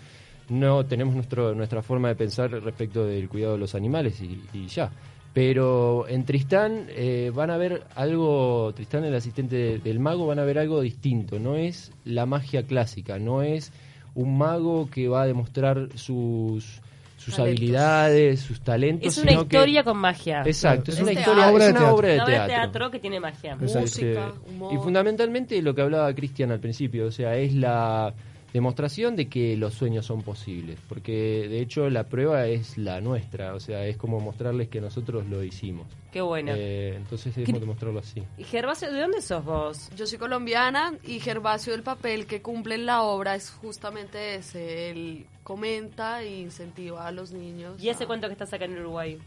No 0.50 0.86
tenemos 0.86 1.14
nuestro, 1.16 1.54
nuestra 1.56 1.82
forma 1.82 2.08
de 2.08 2.16
pensar 2.16 2.50
respecto 2.52 3.06
del 3.06 3.28
cuidado 3.28 3.54
de 3.54 3.60
los 3.60 3.76
animales 3.76 4.22
y, 4.22 4.42
y 4.54 4.68
ya. 4.68 4.90
Pero 5.34 6.08
en 6.08 6.26
Tristán 6.26 6.88
eh, 6.90 7.32
van 7.36 7.52
a 7.52 7.58
ver 7.58 7.84
algo, 7.96 8.72
Tristán 8.74 9.04
el 9.04 9.14
asistente 9.14 9.56
de- 9.56 9.78
del 9.80 10.00
mago, 10.00 10.26
van 10.26 10.40
a 10.40 10.44
ver 10.46 10.58
algo 10.58 10.82
distinto. 10.82 11.38
No 11.38 11.56
es 11.56 11.92
la 12.06 12.26
magia 12.26 12.64
clásica, 12.64 13.20
no 13.20 13.42
es 13.44 13.72
un 14.16 14.36
mago 14.38 14.90
que 14.90 15.08
va 15.10 15.22
a 15.24 15.28
demostrar 15.28 15.90
sus, 15.96 16.82
sus 17.28 17.36
Talentos. 17.36 17.60
habilidades, 17.60 18.40
sus 18.40 18.62
talentos. 18.62 19.08
Es 19.08 19.18
una 19.18 19.32
sino 19.32 19.48
que- 19.48 19.58
historia 19.58 19.84
con 19.84 19.98
magia. 19.98 20.44
Exacto, 20.46 20.92
es 20.92 20.98
Es 20.98 21.04
una 21.04 21.12
teatro. 21.12 21.32
historia, 21.34 21.52
Obra 21.52 21.58
es 21.58 21.66
de 21.66 21.72
una 21.72 21.80
teatro. 21.80 21.96
obra 21.98 22.08
de 22.08 22.16
Una 22.16 22.24
obra 22.24 22.42
de 22.42 22.48
teatro. 22.48 22.92
que 22.92 23.00
tiene 23.00 23.20
magia. 23.20 23.52
Exacto. 23.60 23.80
Música, 23.82 24.28
Este, 24.28 24.50
humor. 24.50 24.74
Y 24.74 24.78
fundamentalmente 24.78 25.62
lo 25.62 25.76
que 25.76 25.82
hablaba 25.82 26.14
Cristian 26.16 26.52
al 26.52 26.60
principio, 26.60 27.08
o 27.08 27.12
sea, 27.12 27.36
es 27.36 27.54
la 27.54 28.14
demostración 28.54 29.16
de 29.16 29.28
que 29.28 29.56
los 29.58 29.74
sueños 29.74 30.06
son 30.06 30.22
posibles, 30.24 30.80
porque 30.90 31.48
de 31.50 31.60
hecho 31.62 31.90
la 31.90 32.06
prueba 32.06 32.46
es 32.48 32.78
la 32.78 33.02
nuestra, 33.02 33.54
o 33.54 33.60
sea, 33.60 33.86
es 33.86 33.98
como 33.98 34.20
mostrarles 34.20 34.70
que 34.70 34.82
nosotros 34.82 35.26
lo 35.28 35.44
hicimos. 35.44 35.86
Qué 36.12 36.22
buena. 36.22 36.54
Eh, 36.56 36.96
entonces 36.96 37.36
debemos 37.36 37.60
demostrarlo 37.62 38.00
así. 38.00 38.24
Y 38.38 38.44
Gervasio, 38.46 38.92
¿de 38.92 39.02
dónde 39.02 39.22
sos 39.22 39.44
vos? 39.46 39.90
Yo 39.96 40.08
soy 40.08 40.18
colombiana 40.18 40.94
y 41.06 41.20
Gervasio 41.20 41.76
el 41.76 41.84
papel 41.84 42.26
que 42.26 42.42
cumple 42.42 42.76
en 42.76 42.86
la 42.86 43.04
obra 43.04 43.36
es 43.36 43.50
justamente 43.52 44.36
ese, 44.36 44.90
él 44.92 45.26
comenta 45.44 46.24
e 46.24 46.40
incentiva 46.40 47.06
a 47.08 47.12
los 47.12 47.32
niños. 47.32 47.82
¿Y 47.84 47.90
hace 47.90 48.06
a- 48.06 48.08
cuánto 48.08 48.28
que 48.28 48.34
estás 48.34 48.52
acá 48.54 48.66
en 48.66 48.80
Uruguay? 48.80 49.18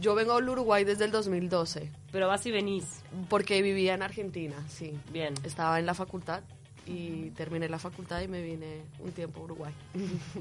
Yo 0.00 0.14
vengo 0.14 0.32
al 0.34 0.48
Uruguay 0.48 0.84
desde 0.84 1.04
el 1.04 1.10
2012, 1.10 1.90
Pero 2.12 2.26
vas 2.28 2.46
y 2.46 2.50
venís. 2.50 3.02
porque 3.28 3.60
vivía 3.60 3.92
en 3.94 4.02
Argentina, 4.02 4.56
sí. 4.68 4.92
Bien. 5.12 5.34
Estaba 5.44 5.78
en 5.78 5.84
la 5.86 5.92
facultad 5.94 6.42
y 6.86 7.30
terminé 7.36 7.68
la 7.68 7.78
facultad 7.78 8.20
y 8.20 8.28
me 8.28 8.42
vine 8.42 8.82
un 8.98 9.12
tiempo 9.12 9.40
a 9.40 9.44
Uruguay. 9.44 9.72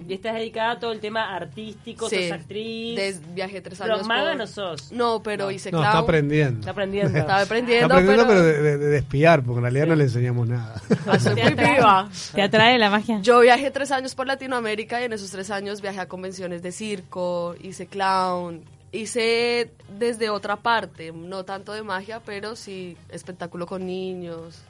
Y 0.08 0.14
estás 0.14 0.36
dedicada 0.36 0.72
a 0.72 0.80
todo 0.80 0.92
el 0.92 1.00
tema 1.00 1.36
artístico, 1.36 2.10
Sí. 2.10 2.24
sos 2.30 2.32
actriz. 2.40 2.96
Des- 2.96 3.34
viajé 3.36 3.62
tres 3.62 3.80
años. 3.82 4.08
maga 4.08 4.30
por- 4.30 4.38
no 4.38 4.48
sos. 4.48 4.92
No, 4.92 5.22
pero 5.24 5.52
hice 5.52 5.72
No, 5.72 5.84
está 5.84 6.00
aprendiendo. 6.00 6.60
Está 6.60 6.72
aprendiendo. 6.72 7.18
Estaba 7.18 7.42
aprendiendo, 7.42 7.86
Está 7.86 7.96
aprendiendo, 7.98 8.28
pero, 8.28 8.44
pero, 8.46 8.64
de, 8.64 8.78
de- 8.78 8.90
de 8.90 8.98
espiar, 8.98 9.44
porque 9.44 9.58
en 9.58 9.64
realidad 9.64 9.88
no 9.88 9.96
le 9.96 10.04
enseñamos 10.06 10.48
nada. 10.48 10.82
Ah, 11.08 11.20
soy 11.20 11.36
muy 11.36 11.54
viva. 11.54 12.10
¿Te 12.34 12.42
atrae 12.42 12.78
la 12.80 12.90
magia? 12.90 13.20
Yo 13.22 13.40
viajé 13.42 13.72
tres 13.72 13.92
años 13.92 14.16
por 14.16 14.28
Latinoamérica 14.28 15.02
y 15.02 15.06
en 15.06 15.14
esos 15.14 15.30
tres 15.32 15.50
años 15.52 15.82
viajé 15.82 16.00
a 16.00 16.08
convenciones 16.08 16.62
de 16.64 16.72
circo, 16.72 17.56
hice 17.62 17.86
clown, 17.88 18.62
hice 18.92 19.72
desde 20.00 20.30
otra 20.30 20.56
parte, 20.58 21.12
no 21.12 21.44
tanto 21.46 21.74
de 21.74 21.84
magia, 21.84 22.22
pero 22.26 22.56
sí 22.56 22.98
espectáculo 23.10 23.66
con 23.68 23.86
niños. 23.86 24.62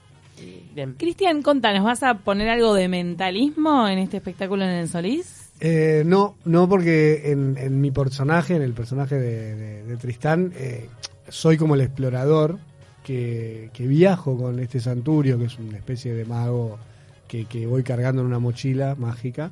Bien. 0.74 0.96
Cristian, 0.98 1.42
contanos, 1.42 1.84
¿vas 1.84 2.04
a 2.04 2.16
poner 2.20 2.50
algo 2.50 2.74
de 2.74 2.88
mentalismo 2.88 3.88
en 3.88 4.00
este 4.00 4.18
espectáculo 4.18 4.64
en 4.64 4.70
el 4.72 4.88
Solís? 4.90 5.52
Eh, 5.60 6.04
no, 6.06 6.36
no 6.46 6.70
porque 6.70 7.32
en, 7.32 7.58
en 7.58 7.82
mi 7.82 7.92
personaje, 7.92 8.56
en 8.56 8.62
el 8.62 8.74
personaje 8.74 9.16
de, 9.16 9.56
de- 9.56 9.84
de 9.84 9.98
Tristán, 9.98 10.54
eh, 10.56 10.88
soy 11.28 11.58
como 11.58 11.76
el 11.76 11.82
explorador 11.82 12.58
que, 13.04 13.70
que 13.74 13.86
viajo 13.88 14.38
con 14.38 14.60
este 14.60 14.80
santurio, 14.80 15.38
que 15.38 15.46
es 15.46 15.58
una 15.60 15.78
especie 15.78 16.14
de 16.14 16.24
mago 16.26 16.78
que, 17.28 17.46
que 17.46 17.66
voy 17.68 17.84
cargando 17.84 18.22
en 18.22 18.28
una 18.28 18.40
mochila 18.40 18.96
mágica 18.96 19.52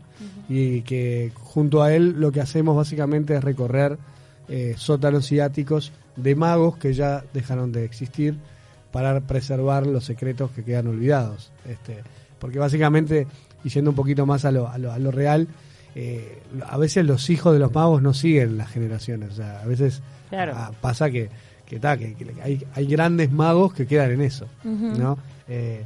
y 0.50 0.82
que 0.82 1.32
junto 1.36 1.84
a 1.84 1.94
él 1.94 2.15
lo 2.20 2.32
que 2.32 2.41
hacemos 2.41 2.75
básicamente 2.75 3.36
es 3.36 3.44
recorrer 3.44 3.98
eh, 4.50 4.75
sótanos 4.77 5.32
y 5.32 5.39
áticos 5.39 5.91
de 6.15 6.36
magos 6.36 6.77
que 6.77 6.94
ya 6.94 7.24
dejaron 7.34 7.72
de 7.72 7.84
existir 7.86 8.36
para 8.98 9.20
preservar 9.22 9.86
los 9.86 10.06
secretos 10.06 10.50
que 10.50 10.63
quedan 10.63 10.88
olvidados. 10.88 11.51
Este, 11.70 11.98
porque 12.39 12.58
básicamente, 12.58 13.27
y 13.63 13.70
yendo 13.70 13.92
un 13.92 13.96
poquito 13.96 14.25
más 14.25 14.44
a 14.44 14.51
lo, 14.51 14.68
a 14.68 14.80
lo, 14.80 14.92
a 14.92 14.98
lo 14.98 15.12
real, 15.12 15.48
eh, 15.94 16.39
a 16.66 16.77
veces 16.80 17.06
los 17.06 17.30
hijos 17.30 17.54
de 17.54 17.60
los 17.60 17.72
magos 17.75 18.01
no 18.01 18.16
siguen 18.16 18.58
las 18.58 18.72
generaciones. 18.72 19.34
O 19.34 19.36
sea, 19.36 19.60
a 19.62 19.66
veces 19.68 20.01
Claro. 20.30 20.54
ah, 20.56 20.72
pasa 20.82 21.12
que, 21.12 21.30
que, 21.68 21.80
ta, 21.80 21.96
que, 21.96 22.16
que 22.16 22.34
hay, 22.42 22.66
hay 22.74 22.88
grandes 22.88 23.32
magos 23.32 23.72
que 23.72 23.86
quedan 23.86 24.10
en 24.13 24.22
eso. 24.22 24.48
¿no? 24.63 25.20
Eh, 25.48 25.84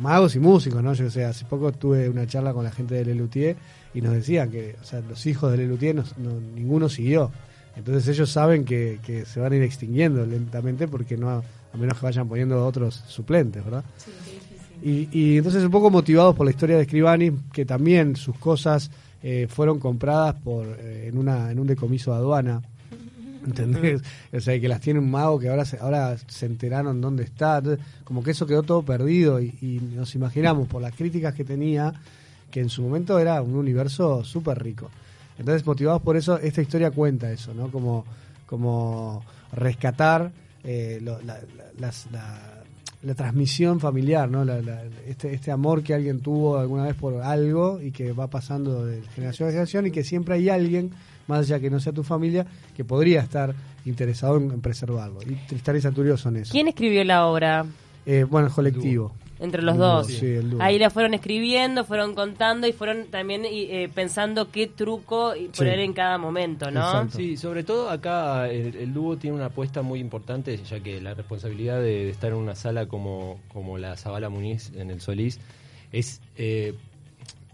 magos 0.00 0.36
y 0.36 0.38
músicos, 0.38 0.80
¿no? 0.80 0.94
Yo 0.94 1.10
sé, 1.10 1.24
hace 1.24 1.44
poco 1.46 1.72
tuve 1.72 2.08
una 2.08 2.24
charla 2.28 2.52
con 2.52 2.62
la 2.62 2.70
gente 2.70 2.94
de 2.94 3.04
Lelutier 3.04 3.56
y 3.94 4.00
nos 4.00 4.12
decían 4.12 4.48
que 4.48 4.76
o 4.80 4.84
sea, 4.84 5.00
los 5.00 5.26
hijos 5.26 5.50
de 5.50 5.56
Lelutier 5.58 5.96
no, 5.96 6.04
no- 6.18 6.40
ninguno 6.54 6.88
siguió. 6.88 7.32
Entonces 7.76 8.06
ellos 8.08 8.30
saben 8.30 8.64
que, 8.64 9.00
que 9.04 9.24
se 9.24 9.40
van 9.40 9.52
a 9.52 9.56
ir 9.56 9.62
extinguiendo 9.62 10.24
lentamente 10.24 10.86
porque 10.86 11.16
no, 11.16 11.30
a 11.30 11.76
menos 11.76 11.98
que 11.98 12.06
vayan 12.06 12.28
poniendo 12.28 12.64
otros 12.64 13.02
suplentes, 13.08 13.64
¿verdad? 13.64 13.84
Y, 14.82 15.08
y 15.12 15.38
entonces 15.38 15.64
un 15.64 15.70
poco 15.70 15.90
motivados 15.90 16.36
por 16.36 16.46
la 16.46 16.50
historia 16.50 16.76
de 16.76 16.84
Scribani, 16.84 17.32
que 17.52 17.64
también 17.64 18.16
sus 18.16 18.36
cosas 18.38 18.90
eh, 19.22 19.46
fueron 19.48 19.78
compradas 19.78 20.34
por 20.34 20.66
eh, 20.78 21.08
en 21.08 21.16
una 21.16 21.50
en 21.50 21.58
un 21.58 21.66
decomiso 21.66 22.12
de 22.12 22.18
aduana. 22.18 22.62
¿Entendés? 23.46 24.02
O 24.32 24.40
sea, 24.40 24.58
que 24.58 24.68
las 24.68 24.80
tiene 24.80 25.00
un 25.00 25.10
mago 25.10 25.38
que 25.38 25.48
ahora 25.48 25.64
se, 25.64 25.78
ahora 25.78 26.16
se 26.28 26.46
enteraron 26.46 27.00
dónde 27.00 27.24
está. 27.24 27.58
Entonces, 27.58 27.84
como 28.04 28.22
que 28.22 28.30
eso 28.30 28.46
quedó 28.46 28.62
todo 28.62 28.82
perdido 28.82 29.40
y, 29.40 29.54
y 29.60 29.80
nos 29.94 30.14
imaginamos 30.14 30.68
por 30.68 30.80
las 30.80 30.94
críticas 30.94 31.34
que 31.34 31.44
tenía 31.44 31.92
que 32.50 32.60
en 32.60 32.68
su 32.68 32.82
momento 32.82 33.18
era 33.18 33.42
un 33.42 33.56
universo 33.56 34.22
súper 34.22 34.62
rico. 34.62 34.88
Entonces, 35.38 35.66
motivados 35.66 36.00
por 36.02 36.16
eso, 36.16 36.38
esta 36.38 36.62
historia 36.62 36.90
cuenta 36.90 37.30
eso, 37.30 37.52
¿no? 37.54 37.68
Como, 37.70 38.04
como 38.46 39.24
rescatar 39.52 40.30
eh, 40.62 40.98
lo- 41.02 41.20
la, 41.22 41.34
la- 41.34 41.64
las- 41.78 42.08
la- 42.12 42.50
la 43.02 43.14
transmisión 43.14 43.80
familiar, 43.80 44.30
¿no? 44.30 44.44
Este, 45.06 45.34
este 45.34 45.50
amor 45.50 45.82
que 45.82 45.92
alguien 45.92 46.20
tuvo 46.20 46.56
alguna 46.56 46.84
vez 46.84 46.94
por 46.94 47.20
algo 47.20 47.78
y 47.82 47.90
que 47.90 48.12
va 48.12 48.28
pasando 48.28 48.86
de 48.86 49.02
generación 49.14 49.48
a 49.48 49.52
generación 49.52 49.86
y 49.86 49.90
que 49.90 50.02
siempre 50.04 50.36
hay 50.36 50.48
alguien, 50.48 50.90
más 51.26 51.40
allá 51.40 51.60
que 51.60 51.68
no 51.68 51.80
sea 51.80 51.92
tu 51.92 52.02
familia, 52.02 52.46
que 52.74 52.82
podría 52.82 53.20
estar 53.20 53.54
interesado 53.84 54.38
en, 54.38 54.50
en 54.52 54.60
preservarlo. 54.62 55.20
Y 55.20 55.34
Tristán 55.46 55.76
y 55.76 55.82
Santurio 55.82 56.16
son 56.16 56.36
eso. 56.36 56.52
¿Quién 56.52 56.68
escribió 56.68 57.04
la 57.04 57.26
obra? 57.26 57.66
Eh, 58.06 58.24
bueno, 58.24 58.46
el 58.46 58.52
colectivo. 58.54 59.12
Entre 59.40 59.62
los 59.62 59.76
dos. 59.76 60.06
dúo, 60.06 60.16
sí, 60.18 60.26
el 60.26 60.50
dúo. 60.50 60.62
Ahí 60.62 60.78
la 60.78 60.90
fueron 60.90 61.12
escribiendo, 61.12 61.84
fueron 61.84 62.14
contando 62.14 62.66
y 62.68 62.72
fueron 62.72 63.06
también 63.06 63.42
eh, 63.44 63.88
pensando 63.92 64.50
qué 64.50 64.68
truco 64.68 65.34
y 65.34 65.48
poner 65.48 65.80
en 65.80 65.92
cada 65.92 66.18
momento, 66.18 66.70
¿no? 66.70 66.80
Exacto. 66.80 67.16
Sí, 67.18 67.36
sobre 67.36 67.64
todo 67.64 67.90
acá 67.90 68.48
el, 68.48 68.76
el 68.76 68.94
dúo 68.94 69.16
tiene 69.16 69.36
una 69.36 69.46
apuesta 69.46 69.82
muy 69.82 69.98
importante, 69.98 70.56
ya 70.58 70.78
que 70.80 71.00
la 71.00 71.14
responsabilidad 71.14 71.78
de, 71.80 72.04
de 72.04 72.10
estar 72.10 72.30
en 72.30 72.36
una 72.38 72.54
sala 72.54 72.86
como, 72.86 73.40
como 73.52 73.76
la 73.76 73.96
Zabala 73.96 74.28
Muniz 74.28 74.70
en 74.76 74.90
el 74.90 75.00
Solís 75.00 75.40
es, 75.92 76.20
eh, 76.36 76.74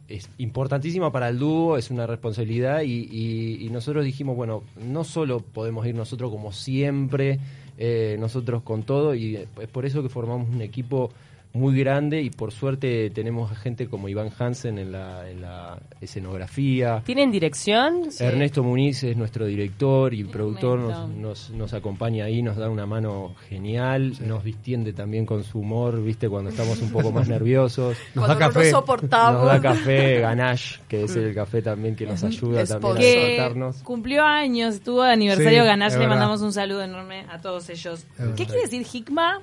es 0.08 0.28
importantísima 0.38 1.10
para 1.10 1.28
el 1.28 1.38
dúo, 1.38 1.78
es 1.78 1.90
una 1.90 2.06
responsabilidad 2.06 2.82
y, 2.82 3.08
y- 3.10 3.64
y 3.64 3.70
nosotros 3.70 4.04
dijimos, 4.04 4.36
bueno, 4.36 4.64
no 4.76 5.02
solo 5.04 5.40
podemos 5.40 5.86
ir 5.86 5.94
nosotros 5.94 6.30
como 6.30 6.52
siempre, 6.52 7.38
eh, 7.78 8.16
nosotros 8.18 8.62
con 8.62 8.82
todo 8.82 9.14
y 9.14 9.36
es 9.36 9.68
por 9.72 9.86
eso 9.86 10.02
que 10.02 10.08
formamos 10.10 10.48
un 10.50 10.60
equipo 10.60 11.10
muy 11.52 11.76
grande 11.76 12.22
y 12.22 12.30
por 12.30 12.52
suerte 12.52 13.10
tenemos 13.10 13.50
a 13.50 13.56
gente 13.56 13.88
como 13.88 14.08
Iván 14.08 14.30
Hansen 14.38 14.78
en 14.78 14.92
la, 14.92 15.28
en 15.28 15.40
la 15.40 15.78
escenografía. 16.00 17.02
¿Tienen 17.04 17.30
dirección? 17.32 18.08
Ernesto 18.20 18.62
Muniz 18.62 19.02
es 19.02 19.16
nuestro 19.16 19.46
director 19.46 20.14
y 20.14 20.24
productor, 20.24 20.78
nos, 20.78 21.08
nos, 21.08 21.50
nos 21.50 21.74
acompaña 21.74 22.26
ahí, 22.26 22.42
nos 22.42 22.56
da 22.56 22.70
una 22.70 22.86
mano 22.86 23.34
genial, 23.48 24.14
nos 24.20 24.44
distiende 24.44 24.92
también 24.92 25.26
con 25.26 25.42
su 25.42 25.58
humor, 25.58 26.02
viste, 26.02 26.28
cuando 26.28 26.50
estamos 26.50 26.80
un 26.80 26.90
poco 26.90 27.10
más 27.10 27.28
nerviosos. 27.28 27.96
Nos 28.14 28.26
Cuando 28.26 28.28
da 28.28 28.34
no 28.34 28.52
café. 28.54 28.58
nos 28.60 28.70
soportamos. 28.70 29.42
Nos 29.42 29.46
da 29.46 29.60
café, 29.60 30.20
Ganache, 30.20 30.80
que 30.88 31.04
es 31.04 31.16
el 31.16 31.34
café 31.34 31.62
también 31.62 31.96
que 31.96 32.06
nos 32.06 32.22
ayuda 32.22 32.64
también 32.64 32.96
a 32.96 33.36
tratarnos. 33.36 33.76
cumplió 33.82 34.22
años, 34.24 34.76
estuvo 34.76 35.02
de 35.02 35.12
aniversario 35.12 35.62
Sí, 35.62 35.66
Ganache, 35.66 35.98
le 35.98 36.06
mandamos 36.06 36.42
un 36.42 36.52
saludo 36.52 36.82
enorme 36.82 37.26
a 37.28 37.40
todos 37.40 37.68
ellos. 37.70 38.06
¿Qué 38.36 38.46
quiere 38.46 38.62
decir 38.62 38.86
Hikma? 38.92 39.40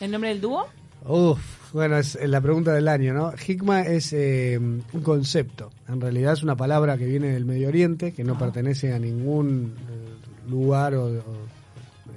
¿El 0.00 0.10
nombre 0.10 0.30
del 0.30 0.40
dúo? 0.40 0.66
Uf, 1.06 1.72
bueno, 1.72 1.98
es 1.98 2.18
la 2.22 2.40
pregunta 2.40 2.72
del 2.72 2.88
año, 2.88 3.14
¿no? 3.14 3.32
Hikma 3.32 3.82
es 3.82 4.12
eh, 4.12 4.58
un 4.58 5.02
concepto. 5.02 5.70
En 5.88 6.00
realidad 6.00 6.34
es 6.34 6.42
una 6.42 6.56
palabra 6.56 6.98
que 6.98 7.06
viene 7.06 7.28
del 7.28 7.44
Medio 7.44 7.68
Oriente, 7.68 8.12
que 8.12 8.24
no 8.24 8.38
pertenece 8.38 8.92
a 8.92 8.98
ningún 8.98 9.74
eh, 9.78 10.50
lugar 10.50 10.94
o, 10.94 11.06
o 11.06 11.22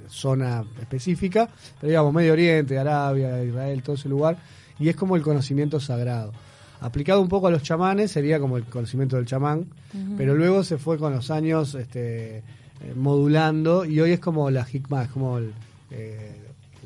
zona 0.08 0.64
específica. 0.80 1.48
Pero 1.80 1.88
digamos, 1.90 2.12
Medio 2.12 2.32
Oriente, 2.32 2.78
Arabia, 2.78 3.42
Israel, 3.42 3.82
todo 3.82 3.96
ese 3.96 4.08
lugar. 4.08 4.38
Y 4.78 4.88
es 4.88 4.96
como 4.96 5.16
el 5.16 5.22
conocimiento 5.22 5.80
sagrado. 5.80 6.32
Aplicado 6.80 7.20
un 7.20 7.28
poco 7.28 7.46
a 7.46 7.50
los 7.50 7.62
chamanes, 7.62 8.10
sería 8.10 8.38
como 8.38 8.56
el 8.56 8.64
conocimiento 8.64 9.16
del 9.16 9.26
chamán. 9.26 9.66
Pero 10.16 10.34
luego 10.34 10.64
se 10.64 10.76
fue 10.76 10.98
con 10.98 11.14
los 11.14 11.30
años 11.30 11.74
este, 11.74 12.38
eh, 12.38 12.42
modulando. 12.94 13.84
Y 13.84 14.00
hoy 14.00 14.12
es 14.12 14.20
como 14.20 14.50
la 14.50 14.66
Hikma, 14.70 15.04
es 15.04 15.08
como 15.10 15.38
el, 15.38 15.52
eh, 15.90 16.43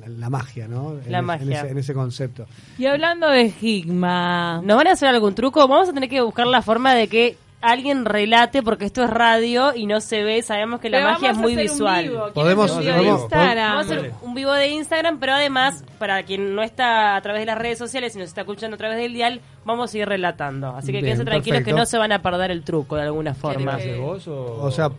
la, 0.09 0.31
magia, 0.31 0.69
¿no? 0.69 0.93
En 1.05 1.13
La 1.13 1.19
es- 1.19 1.25
magia. 1.25 1.45
En 1.47 1.53
ese, 1.53 1.69
en 1.73 1.79
ese 1.79 1.95
concepto. 1.95 2.47
Y 2.79 2.87
hablando 2.87 3.29
de 3.29 3.53
Higma, 3.61 4.61
¿Nos 4.65 4.77
van 4.77 4.87
a 4.89 4.93
hacer 4.93 5.09
algún 5.09 5.35
truco? 5.35 5.67
Vamos 5.67 5.89
a 5.89 5.93
tener 5.93 6.09
que 6.09 6.21
buscar 6.21 6.47
la 6.47 6.63
forma 6.63 6.95
de 6.95 7.09
que 7.09 7.37
alguien 7.61 8.05
relate, 8.05 8.63
porque 8.63 8.85
esto 8.85 9.03
es 9.03 9.11
radio 9.11 9.75
y 9.75 9.87
no 9.87 10.01
se 10.01 10.23
ve. 10.23 10.43
Sabemos 10.43 10.79
que 10.81 10.91
la 10.91 11.03
magia 11.03 11.31
es 11.33 11.37
muy 11.37 11.55
hacer 11.55 11.65
un 11.67 11.73
visual. 11.73 12.05
vivo. 12.09 12.21
¿Quién 12.23 12.33
Podemos- 12.35 12.71
hace 12.71 12.75
un 12.75 12.81
vivo 12.85 12.93
de 12.95 12.99
podemos- 13.01 13.21
Instagram? 13.23 13.75
Vamos 13.75 13.91
a 13.91 13.95
hacer 13.99 14.13
un 14.23 14.35
vivo 14.35 14.53
de 14.53 14.69
Instagram, 14.69 15.19
pero 15.19 15.33
además, 15.33 15.85
para 15.99 16.23
quien 16.23 16.55
no 16.55 16.63
está 16.63 17.17
a 17.17 17.21
través 17.21 17.43
de 17.43 17.47
las 17.47 17.59
redes 17.59 17.77
sociales 17.79 18.15
y 18.15 18.19
nos 18.21 18.29
está 18.29 18.43
escuchando 18.43 18.77
a 18.77 18.79
través 18.79 18.99
del 18.99 19.13
dial, 19.13 19.41
vamos 19.65 19.93
a 19.93 19.99
ir 19.99 20.07
relatando. 20.09 20.69
Así 20.69 20.87
que 20.89 20.93
Bien, 20.93 21.05
quédense 21.07 21.25
tranquilos 21.25 21.63
que 21.65 21.73
no 21.73 21.85
se 21.85 21.99
van 21.99 22.13
a 22.13 22.23
perder 22.23 22.53
el 22.53 22.63
truco 22.63 22.95
de 22.95 23.03
alguna 23.03 23.35
forma. 23.35 23.75
¿Haces 23.75 23.99
vos 23.99 24.29
o...? 24.29 24.63
O 24.63 24.71
sea- 24.71 24.91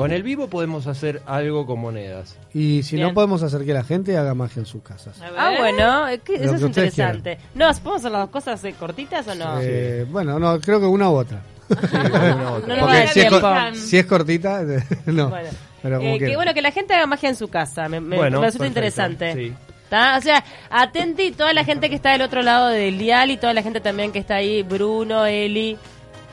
Con 0.00 0.12
el 0.12 0.22
vivo 0.22 0.48
podemos 0.48 0.86
hacer 0.86 1.22
algo 1.26 1.66
con 1.66 1.78
monedas. 1.80 2.36
Y 2.54 2.82
si 2.82 2.96
Bien. 2.96 3.08
no 3.08 3.14
podemos 3.14 3.42
hacer 3.42 3.64
que 3.64 3.72
la 3.74 3.84
gente 3.84 4.16
haga 4.16 4.34
magia 4.34 4.60
en 4.60 4.66
sus 4.66 4.82
casas. 4.82 5.20
Ah, 5.36 5.52
bueno, 5.58 6.06
que- 6.24 6.34
eso 6.36 6.54
es 6.54 6.62
interesante. 6.62 7.38
No, 7.54 7.68
¿podemos 7.74 7.96
hacer 7.96 8.10
las 8.12 8.20
dos 8.22 8.30
cosas 8.30 8.64
eh, 8.64 8.74
cortitas 8.78 9.26
o 9.28 9.34
no? 9.34 9.58
Eh, 9.60 10.06
bueno, 10.10 10.38
no, 10.38 10.58
creo 10.60 10.80
que 10.80 10.86
una 10.86 11.10
u 11.10 11.14
otra. 11.16 11.42
una 11.68 12.52
u. 12.52 12.60
No 12.66 12.90
si 13.12 13.20
es, 13.20 13.80
si 13.80 14.04
cortita, 14.04 14.62
no. 15.06 15.28
Bueno, 15.28 15.48
Pero 15.82 15.98
como 15.98 16.10
Eh, 16.14 16.18
que- 16.18 16.26
que 16.26 16.36
bueno 16.36 16.52
que 16.54 16.62
la 16.62 16.70
gente 16.72 16.94
haga 16.94 17.06
magia 17.06 17.28
en 17.28 17.36
su 17.36 17.48
casa, 17.48 17.88
me, 17.88 18.00
me- 18.00 18.16
Bueno, 18.16 18.40
me 18.40 18.46
resulta 18.46 18.64
perfecto, 18.64 18.66
interesante. 19.14 19.34
sí. 19.34 19.54
¿Tá? 19.88 20.16
O 20.18 20.20
sea, 20.22 20.44
atenti 20.70 21.32
toda 21.32 21.52
la 21.52 21.64
gente 21.64 21.88
que 21.90 21.96
está 21.96 22.12
del 22.12 22.22
otro 22.22 22.42
lado 22.42 22.68
del 22.68 22.96
dial 22.96 23.30
y 23.32 23.36
toda 23.36 23.52
la 23.54 23.62
gente 23.62 23.80
también 23.80 24.12
que 24.12 24.20
está 24.20 24.36
ahí, 24.36 24.62
Bruno, 24.62 25.26
Eli. 25.26 25.76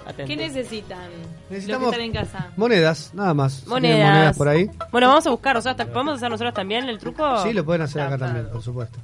Atenti. 0.06 0.36
¿Qué 0.36 0.42
necesitan? 0.48 1.10
Necesitamos 1.50 1.88
Los 1.88 1.96
que 1.96 2.04
están 2.04 2.22
en 2.22 2.26
casa. 2.26 2.52
monedas, 2.58 3.12
nada 3.14 3.34
más. 3.34 3.62
¿Tienen 3.64 3.70
Monedas. 3.74 4.12
monedas 4.14 4.38
por 4.38 4.48
ahí? 4.50 4.70
Bueno, 4.92 5.08
vamos 5.08 5.26
a 5.28 5.30
buscar, 5.30 5.56
nosotros, 5.56 5.88
¿podemos 5.90 6.16
hacer 6.16 6.30
nosotros 6.30 6.54
también 6.54 6.90
el 6.90 6.98
truco? 6.98 7.42
Sí, 7.44 7.54
lo 7.54 7.64
pueden 7.64 7.84
hacer 7.84 8.02
acá 8.02 8.18
también, 8.18 8.48
por 8.52 8.62
supuesto. 8.62 9.00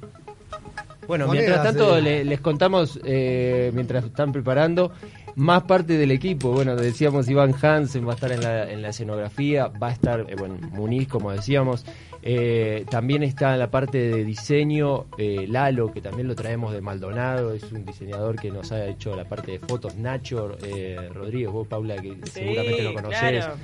Bueno, 1.06 1.26
Monedas, 1.26 1.46
mientras 1.48 1.64
tanto 1.74 1.96
eh. 1.98 2.02
le- 2.02 2.24
les 2.24 2.40
contamos, 2.40 2.98
eh, 3.04 3.70
mientras 3.74 4.04
están 4.04 4.32
preparando, 4.32 4.92
más 5.36 5.62
parte 5.64 5.98
del 5.98 6.10
equipo. 6.10 6.50
Bueno, 6.52 6.76
decíamos 6.76 7.28
Iván 7.28 7.54
Hansen 7.60 8.06
va 8.06 8.12
a 8.12 8.14
estar 8.14 8.32
en 8.32 8.40
la, 8.42 8.70
en 8.70 8.80
la 8.80 8.88
escenografía, 8.88 9.66
va 9.68 9.88
a 9.88 9.92
estar, 9.92 10.20
eh, 10.28 10.34
bueno, 10.38 10.56
Muniz, 10.70 11.08
como 11.08 11.30
decíamos. 11.30 11.84
Eh, 12.26 12.86
también 12.90 13.22
está 13.22 13.52
en 13.52 13.58
la 13.58 13.70
parte 13.70 13.98
de 13.98 14.24
diseño 14.24 15.04
eh, 15.18 15.46
Lalo, 15.46 15.92
que 15.92 16.00
también 16.00 16.26
lo 16.26 16.34
traemos 16.34 16.72
de 16.72 16.80
Maldonado, 16.80 17.52
es 17.52 17.70
un 17.70 17.84
diseñador 17.84 18.40
que 18.40 18.50
nos 18.50 18.72
ha 18.72 18.86
hecho 18.86 19.14
la 19.14 19.26
parte 19.28 19.52
de 19.52 19.58
fotos. 19.58 19.94
Nacho 19.96 20.56
eh, 20.62 21.10
Rodríguez, 21.12 21.50
vos 21.50 21.68
Paula, 21.68 21.96
que 21.96 22.14
Sí, 22.24 22.30
seguramente 22.32 22.82
lo 22.82 22.94
conocés. 22.94 23.44
claro. 23.44 23.54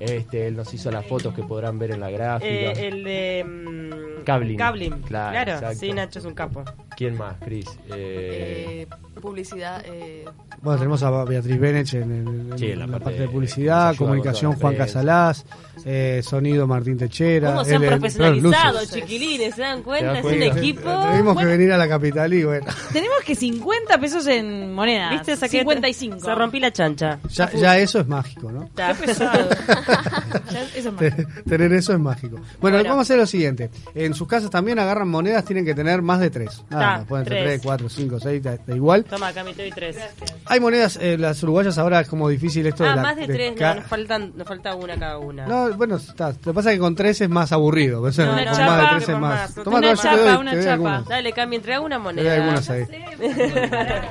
Este, 0.00 0.46
él 0.46 0.56
nos 0.56 0.72
hizo 0.74 0.90
las 0.90 1.04
fotos 1.06 1.34
que 1.34 1.42
podrán 1.42 1.78
ver 1.78 1.90
en 1.92 2.00
la 2.00 2.10
gráfica. 2.10 2.48
Eh, 2.50 2.88
el 2.88 3.04
de... 3.04 3.44
mm, 3.44 4.24
Cablin. 4.24 4.56
Cablin, 4.58 4.92
Claro, 5.02 5.32
claro. 5.32 5.52
exacto. 5.54 5.78
Sí, 5.80 5.92
Nacho 5.92 6.18
es 6.18 6.24
un 6.24 6.34
capo. 6.34 6.62
¿Quién 6.96 7.16
más, 7.16 7.36
Cris? 7.44 7.66
Eh, 7.90 8.86
Eh, 8.86 9.20
publicidad. 9.20 9.82
Eh, 9.86 10.24
Bueno, 10.60 10.78
tenemos 10.78 11.02
a 11.04 11.24
Beatriz 11.24 11.58
Benech 11.60 11.94
en, 11.94 12.02
en- 12.02 12.52
en 12.52 12.58
Sí, 12.58 12.66
en 12.72 12.78
la, 12.80 12.86
la 12.86 12.92
parte, 12.92 13.04
parte 13.04 13.20
de 13.22 13.28
publicidad, 13.28 13.94
comunicación 13.96 14.54
Juan. 14.54 14.74
Casalás, 14.74 15.46
eh, 15.84 16.20
sonido 16.24 16.66
Martín 16.66 16.98
Techera. 16.98 17.50
¿Cómo 17.50 17.64
se 17.64 17.76
han 17.76 17.82
él, 17.84 17.88
profesionalizado, 17.90 18.78
chiquilines? 18.86 19.54
¿Se 19.54 19.62
dan 19.62 19.78
¿Te 19.78 19.82
cuenta? 19.84 20.18
Es 20.18 20.24
un 20.24 20.42
equipo... 20.42 20.80
Tuvimos 21.10 21.38
que 21.38 21.44
venir 21.44 21.72
a 21.72 21.78
la 21.78 21.88
capital 21.88 22.32
y 22.34 22.42
bueno, 22.44 22.66
Tenemos 22.92 23.18
que 23.24 23.34
50 23.36 23.98
pesos 24.00 24.26
en 24.26 24.74
monedas. 24.74 25.12
¿Viste? 25.12 25.36
Saqué 25.36 25.58
55. 25.60 26.18
Se 26.20 26.34
rompí 26.34 26.58
la 26.60 26.72
chancha. 26.72 27.18
ya, 27.30 27.50
ya 27.52 27.78
eso 27.78 28.00
es 28.00 28.08
mágico, 28.08 28.50
¿no? 28.50 28.64
Está. 28.64 28.92
Ya, 28.92 29.48
Eso 30.74 30.88
es 30.88 30.92
más. 30.92 31.44
Tener 31.48 31.72
eso 31.72 31.92
es 31.92 31.98
mágico. 31.98 32.36
Bueno, 32.60 32.76
Bueno. 32.78 32.82
vamos 32.90 32.98
a 32.98 33.02
hacer 33.02 33.18
lo 33.18 33.26
siguiente. 33.26 33.70
En 33.94 34.14
sus 34.14 34.28
casas 34.28 34.50
también 34.50 34.78
agarran 34.78 35.08
monedas, 35.08 35.44
tienen 35.44 35.64
que 35.64 35.74
tener 35.74 36.02
más 36.02 36.20
de 36.20 36.30
tres. 36.30 36.62
Nada 36.70 36.82
Ta, 36.92 36.98
más, 36.98 37.06
pueden 37.06 37.26
ser 37.26 37.44
tres. 37.44 37.60
cuatro, 37.62 37.88
cinco, 37.88 38.18
seis, 38.20 38.42
da, 38.42 38.56
da 38.66 38.74
igual. 38.76 39.04
Toma, 39.04 39.28
acá 39.28 39.42
doy 39.44 39.70
tres. 39.70 39.96
Hay 40.46 40.60
monedas, 40.60 40.98
eh, 41.00 41.16
las 41.18 41.42
uruguayas 41.42 41.76
ahora 41.78 42.00
es 42.00 42.08
como 42.08 42.28
difícil 42.28 42.66
esto 42.66 42.84
Ah, 42.84 42.90
de 42.90 42.96
la... 42.96 43.02
más 43.02 43.16
de 43.16 43.26
de 43.26 43.34
tres, 43.34 43.54
ca- 43.58 43.74
no, 43.74 43.80
nos, 43.80 43.88
faltan, 43.90 44.32
nos 44.36 44.46
falta 44.48 44.74
una 44.74 44.96
cada 44.98 45.18
una. 45.18 45.46
No, 45.46 45.70
bueno, 45.74 45.96
está. 45.96 46.30
Lo 46.30 46.34
que 46.38 46.52
pasa 46.54 46.70
es 46.70 46.76
que 46.76 46.80
con 46.80 46.94
tres 46.94 47.20
es 47.20 47.28
más 47.28 47.52
aburrido. 47.52 47.96
No, 47.98 48.02
con 48.02 48.34
más 48.34 48.56
chapa, 48.56 48.78
de 48.80 48.86
tres 48.96 49.08
es 49.08 49.18
más. 49.18 49.20
más. 49.20 49.56
Una 49.56 49.64
Toma, 49.64 49.80
te 49.80 49.96
chapa, 49.96 50.16
doy- 50.16 50.36
una 50.40 50.52
chapa. 50.52 50.72
algunas. 50.72 51.08
Dale, 51.08 51.32
Cami, 51.32 51.56
entrega 51.56 51.80
una 51.80 51.96
Te 51.96 52.02
doy 52.02 52.14
moneda. 52.14 52.34
algunas 52.34 52.70
ahí. 52.70 52.82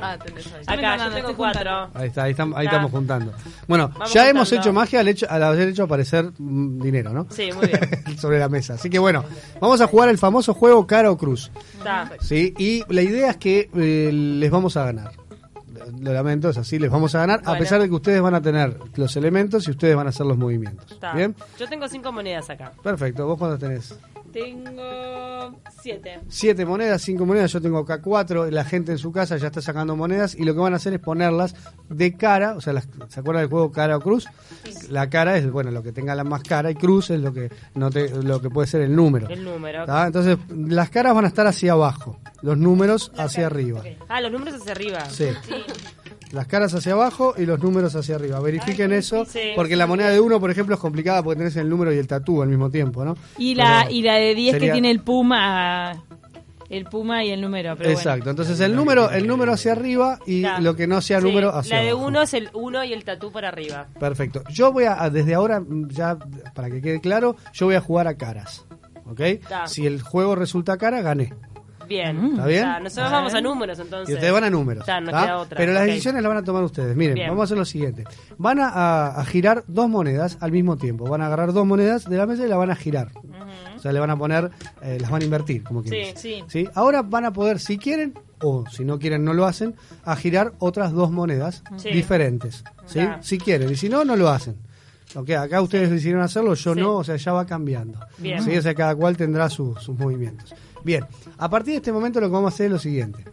ah, 0.01 0.17
tenés 0.23 0.47
ahí. 0.53 0.63
Acá, 0.67 0.97
yo 0.97 1.11
tengo 1.15 1.35
cuatro. 1.35 1.89
Ahí 1.93 2.07
está, 2.07 2.23
ahí, 2.23 2.31
estamos, 2.31 2.57
ahí 2.57 2.65
Ah. 2.67 2.69
estamos 2.69 2.91
juntando. 2.91 3.33
Bueno, 3.67 3.91
ya 4.13 4.29
hemos 4.29 4.51
hecho 4.51 4.73
magia 4.73 4.99
al, 4.99 5.07
hecho, 5.07 5.25
al 5.29 5.43
haber 5.43 5.66
hecho 5.69 5.83
aparecer 5.83 6.31
mm, 6.37 6.81
dinero, 6.81 7.13
¿no? 7.13 7.27
Sí, 7.29 7.49
muy 7.53 7.67
bien. 7.67 7.79
Sobre 8.17 8.39
la 8.39 8.49
mesa. 8.49 8.75
Así 8.75 8.89
que 8.89 8.99
bueno, 8.99 9.23
vamos 9.59 9.81
a 9.81 9.87
jugar 9.87 10.09
el 10.09 10.17
famoso 10.17 10.53
juego 10.53 10.85
cara 10.87 11.11
o 11.11 11.17
cruz. 11.17 11.51
Está. 11.77 12.11
¿sí? 12.21 12.53
Y 12.57 12.83
la 12.93 13.01
idea 13.01 13.31
es 13.31 13.37
que 13.37 13.69
eh, 13.75 14.11
les 14.11 14.51
vamos 14.51 14.77
a 14.77 14.85
ganar. 14.85 15.11
Lo 15.99 16.11
lamento, 16.11 16.49
es 16.49 16.57
así, 16.57 16.79
les 16.79 16.91
vamos 16.91 17.15
a 17.15 17.19
ganar, 17.19 17.41
a 17.45 17.57
pesar 17.57 17.79
de 17.79 17.87
que 17.87 17.95
ustedes 17.95 18.21
van 18.21 18.33
a 18.33 18.41
tener 18.41 18.77
los 18.95 19.15
elementos 19.15 19.67
y 19.67 19.71
ustedes 19.71 19.95
van 19.95 20.07
a 20.07 20.09
hacer 20.09 20.25
los 20.25 20.37
movimientos. 20.37 20.99
¿Bien? 21.15 21.33
Yo 21.57 21.67
tengo 21.69 21.87
cinco 21.87 22.11
monedas 22.11 22.49
acá. 22.49 22.73
Perfecto, 22.83 23.25
¿vos 23.25 23.37
cuántos 23.37 23.59
tenés? 23.59 23.97
Tengo 24.31 25.59
7. 25.81 26.19
Siete 26.27 26.65
monedas, 26.65 27.01
cinco 27.01 27.25
monedas, 27.25 27.51
yo 27.53 27.61
tengo 27.61 27.77
acá 27.79 28.01
cuatro, 28.01 28.49
la 28.51 28.63
gente 28.65 28.91
en 28.91 28.97
su 28.97 29.11
casa 29.11 29.37
ya 29.37 29.47
está 29.47 29.61
sacando 29.61 29.95
monedas 29.95 30.35
y 30.35 30.43
lo 30.43 30.53
que 30.53 30.59
van 30.59 30.73
a 30.73 30.77
hacer 30.77 30.93
es 30.93 30.99
ponerlas 30.99 31.55
de 31.89 32.15
cara, 32.15 32.55
o 32.55 32.61
sea, 32.61 32.73
las- 32.73 32.87
¿se 33.07 33.19
acuerdan 33.19 33.43
del 33.43 33.49
juego 33.49 33.71
cara 33.71 33.97
o 33.97 34.01
cruz? 34.01 34.27
La 34.89 35.09
cara 35.09 35.37
es, 35.37 35.49
bueno, 35.49 35.71
lo 35.71 35.81
que 35.83 35.91
tenga 35.91 36.13
la 36.15 36.23
más 36.23 36.43
cara 36.43 36.69
y 36.71 36.75
cruz 36.75 37.09
es 37.09 37.19
lo 37.21 37.33
que, 37.33 37.49
no 37.75 37.89
te- 37.89 38.09
lo 38.23 38.41
que 38.41 38.49
puede 38.49 38.67
ser 38.67 38.81
el 38.81 38.95
número. 38.95 39.27
El 39.29 39.43
número. 39.43 39.85
Entonces, 40.05 40.37
las 40.49 40.89
caras 40.89 41.13
van 41.15 41.25
a 41.25 41.29
estar 41.29 41.47
hacia 41.47 41.71
abajo, 41.73 42.19
los 42.41 42.57
números 42.57 43.11
hacia 43.17 43.47
arriba. 43.47 43.81
Ah, 44.09 44.21
los 44.21 44.31
números 44.31 44.55
hacia 44.55 44.71
arriba. 44.73 45.05
Sí. 45.09 45.27
Las 46.31 46.47
caras 46.47 46.73
hacia 46.73 46.91
abajo 46.93 47.33
y 47.37 47.45
los 47.45 47.61
números 47.63 47.95
hacia 47.95 48.15
arriba. 48.15 48.39
Verifiquen 48.41 48.91
eso, 48.91 49.23
sí. 49.25 49.51
porque 49.55 49.75
la 49.77 49.87
moneda 49.87 50.09
de 50.09 50.19
uno, 50.19 50.39
por 50.39 50.51
ejemplo, 50.51 50.75
es 50.75 50.81
complicada 50.81 51.23
porque 51.23 51.37
tenés 51.37 51.55
el 51.55 51.69
número 51.69 51.93
y 51.93 51.97
el 51.97 52.07
tatú 52.07 52.41
al 52.41 52.49
mismo 52.49 52.69
tiempo, 52.69 53.05
¿no? 53.05 53.15
Y 53.37 53.55
la, 53.55 53.83
Pero 53.85 53.95
y 53.95 54.01
la 54.01 54.15
de 54.15 54.35
10 54.35 54.51
sería- 54.53 54.67
que 54.67 54.71
tiene 54.73 54.91
el 54.91 54.99
puma. 54.99 56.03
El 56.69 56.83
puma 56.83 57.23
y 57.23 57.29
el 57.31 57.39
número. 57.39 57.77
Pero 57.77 57.91
Exacto, 57.91 58.29
entonces 58.29 58.59
el 58.59 58.75
número, 58.75 59.09
el 59.09 59.25
número 59.25 59.53
hacia 59.53 59.71
arriba 59.71 60.19
y 60.25 60.43
lo 60.59 60.75
que 60.75 60.85
no 60.85 60.99
sea 60.99 61.21
Sí, 61.21 61.25
número 61.27 61.55
hacia 61.55 61.77
La 61.77 61.81
de 61.83 61.91
abajo. 61.91 62.07
uno 62.07 62.21
es 62.21 62.33
el 62.33 62.49
uno 62.53 62.83
y 62.83 62.91
el 62.91 63.05
tatú 63.05 63.31
para 63.31 63.47
arriba. 63.47 63.87
Perfecto. 63.97 64.43
Yo 64.49 64.73
voy 64.73 64.83
a, 64.83 65.09
desde 65.09 65.33
ahora, 65.33 65.63
ya 65.87 66.17
para 66.53 66.69
que 66.69 66.81
quede 66.81 66.99
claro, 66.99 67.37
yo 67.53 67.67
voy 67.67 67.75
a 67.75 67.79
jugar 67.81 68.07
a 68.09 68.15
caras. 68.17 68.65
¿Ok? 69.09 69.21
Si 69.67 69.85
el 69.85 70.01
juego 70.01 70.35
resulta 70.35 70.75
cara, 70.77 71.01
gané. 71.01 71.33
Bien. 71.87 72.25
¿Está 72.31 72.45
bien? 72.45 72.65
Nosotros 72.83 73.11
vamos 73.11 73.33
a 73.33 73.41
números 73.41 73.79
entonces. 73.79 74.09
Y 74.09 74.13
ustedes 74.13 74.33
van 74.33 74.43
a 74.43 74.49
números. 74.49 74.85
Pero 75.55 75.73
las 75.73 75.85
decisiones 75.85 76.21
las 76.21 76.29
van 76.29 76.37
a 76.37 76.43
tomar 76.43 76.63
ustedes. 76.63 76.95
Miren, 76.95 77.15
Bien. 77.15 77.29
vamos 77.29 77.41
a 77.41 77.45
hacer 77.45 77.57
lo 77.57 77.65
siguiente. 77.65 78.03
Van 78.37 78.59
a, 78.59 78.67
a- 78.69 79.21
a 79.21 79.25
girar 79.25 79.63
dos 79.67 79.89
monedas 79.89 80.37
al 80.41 80.51
mismo 80.51 80.77
tiempo. 80.77 81.05
Van 81.05 81.21
a 81.21 81.27
agarrar 81.27 81.53
dos 81.53 81.65
monedas 81.65 82.05
de 82.09 82.17
la 82.17 82.25
mesa 82.25 82.45
y 82.45 82.49
la 82.49 82.57
van 82.57 82.71
a 82.71 82.75
girar. 82.75 83.11
O 83.75 83.79
sea, 83.79 83.91
le 83.91 83.99
van 83.99 84.09
a 84.09 84.17
poner, 84.17 84.49
eh, 84.81 84.97
las 84.99 85.09
van 85.11 85.21
a 85.21 85.25
invertir, 85.25 85.63
como 85.63 85.83
quien 85.83 85.93
Sí, 86.15 86.29
dice. 86.29 86.45
sí. 86.47 86.67
Ahora 86.73 87.03
van 87.03 87.25
a 87.25 87.33
poder, 87.33 87.59
si 87.59 87.77
quieren, 87.77 88.13
o 88.41 88.65
si 88.69 88.83
no 88.85 88.97
quieren, 88.99 89.23
no 89.23 89.33
lo 89.33 89.45
hacen, 89.45 89.75
a 90.03 90.15
girar 90.15 90.53
otras 90.59 90.91
dos 90.93 91.11
monedas 91.11 91.63
Sí. 91.77 91.89
diferentes. 91.91 92.63
¿sí? 92.85 93.01
Si 93.21 93.37
quieren. 93.37 93.71
Y 93.71 93.75
si 93.75 93.87
no, 93.89 94.03
no 94.03 94.15
lo 94.15 94.29
hacen. 94.29 94.55
Ok, 95.15 95.29
acá 95.31 95.61
ustedes 95.61 95.89
decidieron 95.89 96.21
hacerlo, 96.21 96.53
yo 96.53 96.73
Sí. 96.73 96.79
no, 96.79 96.95
o 96.97 97.03
sea, 97.03 97.15
ya 97.15 97.31
va 97.33 97.45
cambiando. 97.45 97.99
Bien. 98.17 98.41
¿sí? 98.43 98.55
O 98.57 98.61
sea, 98.61 98.75
cada 98.75 98.95
cual 98.95 99.15
tendrá 99.17 99.49
su- 99.49 99.75
sus 99.79 99.97
movimientos. 99.97 100.53
Bien, 100.83 101.05
a 101.37 101.49
partir 101.49 101.71
de 101.73 101.77
este 101.77 101.91
momento 101.91 102.19
lo 102.19 102.27
que 102.27 102.33
vamos 102.33 102.51
a 102.51 102.55
hacer 102.55 102.67
es 102.67 102.71
lo 102.73 102.79
siguiente. 102.79 103.23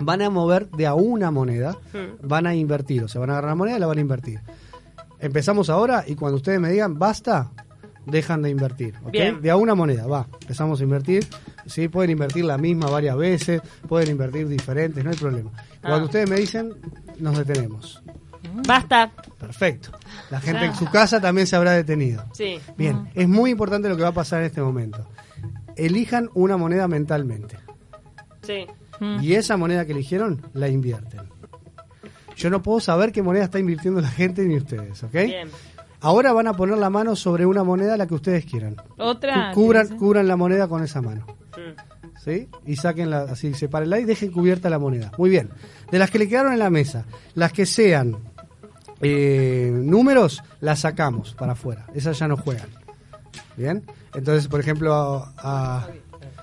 Van 0.00 0.22
a 0.22 0.30
mover 0.30 0.68
de 0.70 0.86
a 0.86 0.94
una 0.94 1.30
moneda, 1.30 1.72
Hmm. 1.92 2.26
van 2.26 2.46
a 2.46 2.54
invertir, 2.54 3.04
o 3.04 3.08
sea, 3.08 3.20
van 3.20 3.30
a 3.30 3.32
agarrar 3.34 3.50
la 3.50 3.54
moneda 3.54 3.76
y 3.76 3.80
la 3.80 3.86
van 3.86 3.98
a 3.98 4.00
invertir. 4.00 4.40
Empezamos 5.20 5.70
ahora 5.70 6.04
y 6.06 6.14
cuando 6.16 6.36
ustedes 6.36 6.58
me 6.60 6.70
digan 6.70 6.98
basta, 6.98 7.50
dejan 8.06 8.42
de 8.42 8.50
invertir. 8.50 8.94
¿ok? 9.04 9.12
Bien. 9.12 9.40
De 9.40 9.50
a 9.50 9.56
una 9.56 9.74
moneda, 9.74 10.06
va. 10.06 10.26
Empezamos 10.42 10.80
a 10.80 10.82
invertir. 10.82 11.26
Sí, 11.66 11.88
pueden 11.88 12.10
invertir 12.10 12.44
la 12.44 12.58
misma 12.58 12.90
varias 12.90 13.16
veces, 13.16 13.62
pueden 13.88 14.10
invertir 14.10 14.48
diferentes, 14.48 15.02
no 15.04 15.10
hay 15.10 15.16
problema. 15.16 15.50
Cuando 15.80 16.00
Ah. 16.00 16.04
ustedes 16.04 16.28
me 16.28 16.36
dicen, 16.36 16.74
nos 17.20 17.38
detenemos. 17.38 18.02
Basta. 18.66 19.10
Perfecto. 19.38 19.90
La 20.30 20.40
gente 20.40 20.64
en 20.64 20.74
su 20.74 20.86
casa 20.90 21.20
también 21.20 21.46
se 21.46 21.56
habrá 21.56 21.72
detenido. 21.72 22.24
Sí. 22.32 22.58
Bien, 22.76 23.08
es 23.14 23.28
muy 23.28 23.50
importante 23.50 23.88
lo 23.88 23.96
que 23.96 24.02
va 24.02 24.08
a 24.08 24.12
pasar 24.14 24.40
en 24.40 24.46
este 24.46 24.60
momento. 24.62 25.08
Elijan 25.76 26.30
una 26.34 26.56
moneda 26.56 26.86
mentalmente. 26.88 27.58
Sí. 28.42 28.66
Y 29.20 29.34
esa 29.34 29.56
moneda 29.56 29.84
que 29.84 29.92
eligieron, 29.92 30.40
la 30.52 30.68
invierten. 30.68 31.20
Yo 32.36 32.50
no 32.50 32.62
puedo 32.62 32.80
saber 32.80 33.12
qué 33.12 33.22
moneda 33.22 33.44
está 33.44 33.58
invirtiendo 33.58 34.00
la 34.00 34.08
gente 34.08 34.42
ni 34.44 34.56
ustedes, 34.56 35.02
¿ok? 35.04 35.12
Bien. 35.12 35.48
Ahora 36.00 36.32
van 36.32 36.46
a 36.48 36.52
poner 36.54 36.76
la 36.78 36.90
mano 36.90 37.16
sobre 37.16 37.46
una 37.46 37.64
moneda, 37.64 37.96
la 37.96 38.06
que 38.06 38.14
ustedes 38.14 38.44
quieran. 38.44 38.76
Otra. 38.98 39.52
Cu- 39.52 39.62
Cubran, 39.62 39.88
¿qué 39.88 39.96
cubran 39.96 40.28
la 40.28 40.36
moneda 40.36 40.68
con 40.68 40.82
esa 40.82 41.00
mano. 41.00 41.26
Mm. 41.56 42.18
¿Sí? 42.22 42.48
Y 42.66 42.76
sáquenla, 42.76 43.22
así, 43.22 43.54
sepárenla 43.54 43.98
y 44.00 44.04
dejen 44.04 44.30
cubierta 44.30 44.68
la 44.70 44.78
moneda. 44.78 45.12
Muy 45.18 45.30
bien. 45.30 45.50
De 45.90 45.98
las 45.98 46.10
que 46.10 46.18
le 46.18 46.28
quedaron 46.28 46.52
en 46.52 46.58
la 46.58 46.70
mesa, 46.70 47.04
las 47.34 47.52
que 47.52 47.66
sean 47.66 48.16
eh, 49.04 49.70
números, 49.72 50.42
las 50.60 50.80
sacamos 50.80 51.34
para 51.34 51.52
afuera. 51.52 51.86
Esas 51.94 52.18
ya 52.18 52.28
no 52.28 52.36
juegan. 52.36 52.68
¿Bien? 53.56 53.84
Entonces, 54.14 54.48
por 54.48 54.60
ejemplo, 54.60 54.94
a, 54.94 55.32
a- 55.38 55.88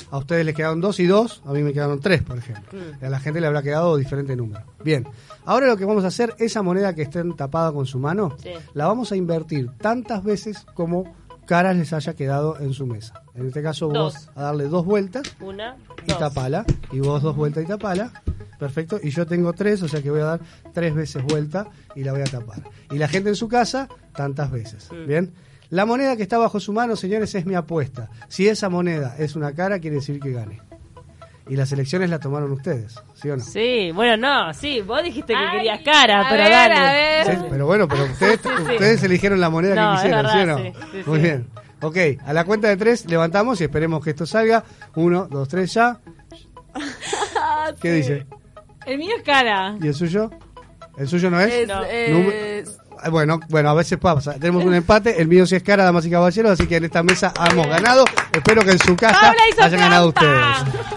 a 0.10 0.17
ustedes 0.17 0.45
les 0.45 0.54
quedaron 0.56 0.82
dos 0.82 1.00
y 1.00 1.06
dos, 1.08 1.41
a 1.45 1.54
mí 1.54 1.63
me 1.63 1.71
quedaron 1.71 2.02
tres, 2.02 2.21
por 2.21 2.38
ejemplo. 2.38 2.78
Y 3.02 3.06
a 3.06 3.10
la 3.10 3.19
gente 3.19 3.39
le 3.39 3.47
habrá 3.47 3.62
quedado 3.63 3.95
diferente 3.95 4.36
número. 4.36 4.65
Bien. 4.84 5.08
Ahora 5.45 5.67
lo 5.67 5.78
que 5.78 5.86
vamos 5.86 6.04
a 6.04 6.08
hacer, 6.08 6.36
esa 6.38 6.62
moneda 6.62 6.93
que 6.93 7.04
estén 7.04 7.34
tapada 7.36 7.71
con 7.71 7.86
su 7.86 7.97
mano, 7.97 8.36
Sí. 8.43 8.50
la 8.74 8.88
vamos 8.88 9.12
a 9.13 9.15
invertir 9.15 9.69
tantas 9.80 10.21
veces 10.24 10.65
como 10.74 11.15
caras 11.45 11.78
les 11.78 11.93
haya 11.93 12.13
quedado 12.13 12.60
en 12.60 12.74
su 12.74 12.86
mesa. 12.86 13.24
En 13.36 13.47
este 13.47 13.62
caso 13.63 13.88
Dos. 13.88 14.13
vos 14.15 14.30
a 14.36 14.41
darle 14.43 14.65
dos 14.67 14.86
vueltas 14.86 15.24
Una, 15.39 15.78
y 16.06 16.10
dos. 16.10 16.19
tapala. 16.19 16.65
Y 16.91 17.00
vos 17.00 17.21
dos 17.21 17.36
vueltas 17.36 17.63
y 17.63 17.67
tapala. 17.67 18.12
Perfecto. 18.62 19.00
Y 19.02 19.10
yo 19.10 19.26
tengo 19.26 19.54
tres, 19.54 19.82
o 19.82 19.88
sea 19.88 20.04
que 20.04 20.12
voy 20.12 20.21
a 20.21 20.26
dar 20.26 20.39
tres 20.71 20.93
veces 20.93 21.24
vuelta 21.24 21.65
y 21.95 22.04
la 22.04 22.12
voy 22.12 22.21
a 22.21 22.26
tapar. 22.26 22.62
Y 22.91 23.00
la 23.00 23.08
gente 23.08 23.30
en 23.30 23.36
su 23.36 23.47
casa, 23.47 23.89
tantas 24.15 24.52
veces. 24.52 24.88
Bien. 25.08 25.34
La 25.71 25.88
moneda 25.88 26.15
que 26.15 26.21
está 26.21 26.38
bajo 26.38 26.60
su 26.60 26.71
mano, 26.71 26.95
señores, 26.95 27.34
es 27.34 27.47
mi 27.47 27.56
apuesta. 27.56 28.12
Si 28.28 28.47
esa 28.47 28.69
moneda 28.69 29.15
es 29.17 29.36
una 29.36 29.54
cara, 29.56 29.80
quiere 29.80 29.95
decir 29.95 30.19
que 30.19 30.32
gane. 30.32 30.62
Y 31.50 31.56
las 31.56 31.71
elecciones 31.71 32.12
las 32.12 32.19
tomaron 32.19 32.52
ustedes, 32.52 33.00
¿sí 33.15 33.32
o 33.32 33.36
no? 33.36 33.43
Sí, 33.43 33.91
bueno, 33.95 34.15
no, 34.15 34.54
sí, 34.54 34.82
vos 34.82 35.02
dijiste 35.04 35.34
que 35.34 35.39
Ay, 35.39 35.58
querías 35.58 35.82
cara, 35.82 36.21
a 36.21 36.30
pero 36.30 36.43
ver, 36.43 36.52
dale. 36.52 36.76
a 36.76 36.91
ver. 36.93 37.26
Sí, 37.39 37.45
pero 37.50 37.65
bueno, 37.65 37.88
pero 37.88 38.04
ustedes, 38.06 38.39
Sí, 38.43 38.50
sí. 38.58 38.71
ustedes 38.74 39.04
eligieron 39.04 39.41
la 39.41 39.50
moneda 39.50 39.74
No, 39.74 39.89
que 39.89 39.95
quisieron, 40.04 40.32
¿sí 40.32 40.38
o 40.38 40.45
no? 40.45 40.56
verdad, 40.58 40.74
sí, 40.91 40.97
sí, 41.04 41.10
Muy 41.10 41.17
sí. 41.17 41.24
bien. 41.24 41.47
Ok, 41.82 41.97
a 42.24 42.32
la 42.34 42.43
cuenta 42.43 42.67
de 42.67 42.78
tres 42.78 43.06
levantamos 43.10 43.60
y 43.60 43.63
esperemos 43.63 44.04
que 44.04 44.12
esto 44.12 44.28
salga. 44.28 44.63
Uno, 44.93 45.28
dos, 45.32 45.47
tres, 45.50 45.74
ya. 45.74 46.00
¿Qué 47.82 47.91
dice? 47.93 48.28
El 48.86 48.98
mío 48.98 49.15
es 49.17 49.24
cara. 49.24 49.76
¿Y 49.82 49.88
el 49.88 49.94
suyo? 49.94 50.32
¿El 50.98 51.08
suyo 51.08 51.30
no 51.30 51.39
es? 51.39 51.54
Es, 51.54 51.67
No. 51.67 51.84
es- 51.84 52.78
Ah, 53.04 53.10
Bueno, 53.10 53.39
bueno, 53.50 53.70
a 53.70 53.74
veces 53.74 53.98
pasa. 53.98 54.34
Tenemos 54.36 54.63
un 54.63 54.76
empate. 54.76 55.20
El 55.20 55.28
mío 55.28 55.48
sí 55.48 55.56
es 55.56 55.63
cara, 55.63 55.84
damas 55.84 56.06
y 56.06 56.12
caballeros. 56.12 56.52
Así 56.52 56.67
que 56.67 56.76
en 56.76 56.86
esta 56.86 57.02
mesa 57.02 57.34
hemos 57.50 57.65
ganado. 57.65 58.06
Espero 58.32 58.62
que 58.62 58.72
en 58.74 58.80
su 58.80 58.96
casa 58.96 59.20
¡Paula 59.20 59.41
hizo 59.50 59.63
hayan 59.63 59.80
ganado 59.80 60.10
ustedes. 60.10 60.46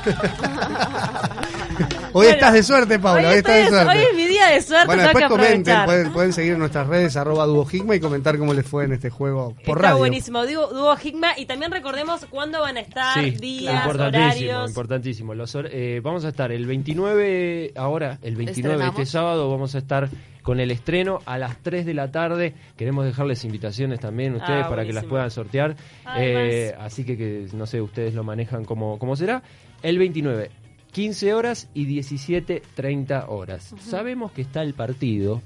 Hoy 2.13 2.27
estás 2.27 2.53
de 2.53 2.63
suerte, 2.63 2.99
Paula. 2.99 3.31
Hoy, 3.31 3.37
estás 3.37 3.55
de 3.57 3.69
suerte. 3.69 3.91
hoy 3.91 4.05
es 4.11 4.17
de 4.53 4.61
suerte, 4.63 4.87
Bueno, 4.87 5.03
después 5.03 5.25
que 5.25 5.29
comenten, 5.31 5.85
pueden, 5.85 6.13
pueden 6.13 6.33
seguir 6.33 6.53
en 6.53 6.59
nuestras 6.59 6.87
redes, 6.87 7.17
arroba 7.17 7.47
duojigma 7.47 7.95
y 7.97 8.01
comentar 8.01 8.39
cómo 8.39 8.55
les 8.55 8.67
fue 8.67 8.85
en 8.85 8.93
este 8.93 9.11
juego 9.11 9.55
por 9.65 9.77
Está 9.79 9.89
radio. 9.89 9.99
buenísimo, 9.99 10.47
Dúo, 10.47 10.69
Dúo 10.69 10.97
Higma. 11.03 11.39
Y 11.39 11.47
también 11.47 11.71
recordemos 11.73 12.25
cuándo 12.31 12.61
van 12.61 12.77
a 12.77 12.81
estar, 12.81 13.23
Sí, 13.23 13.31
días, 13.31 13.75
importantísimo, 13.75 14.25
horarios. 14.27 14.71
importantísimo. 14.71 15.35
Los 15.35 15.57
eh, 15.57 16.01
vamos 16.03 16.25
a 16.25 16.29
estar 16.29 16.53
el 16.53 16.67
29, 16.67 17.73
ahora, 17.77 18.19
el 18.23 18.37
29 18.37 18.75
Estrenamos. 18.75 19.01
este 19.01 19.11
sábado, 19.13 19.51
vamos 19.51 19.75
a 19.75 19.79
estar 19.79 20.09
con 20.43 20.61
el 20.61 20.71
estreno 20.71 21.21
a 21.25 21.39
las 21.39 21.57
3 21.63 21.87
de 21.87 21.95
la 21.95 22.11
tarde. 22.11 22.55
Queremos 22.77 23.05
dejarles 23.07 23.45
invitaciones 23.45 24.01
también 24.01 24.35
a 24.35 24.37
ustedes 24.39 24.65
Ah, 24.67 24.69
para 24.69 24.85
que 24.85 24.93
las 24.93 25.05
puedan 25.05 25.31
sortear. 25.31 25.75
Eh, 26.19 26.75
así 26.79 27.05
que, 27.05 27.17
que, 27.17 27.47
no 27.55 27.67
sé, 27.67 27.81
ustedes 27.81 28.13
lo 28.15 28.25
manejan 28.25 28.65
como, 28.65 28.99
como 28.99 29.17
será. 29.17 29.43
El 29.83 29.99
29, 29.99 30.51
15 30.95 31.35
horas 31.35 31.69
y 31.75 31.87
17.30 31.87 33.25
horas. 33.29 33.75
Sabemos 33.81 34.31
que 34.31 34.43
está 34.43 34.63
el 34.63 34.75
partido. 34.75 35.43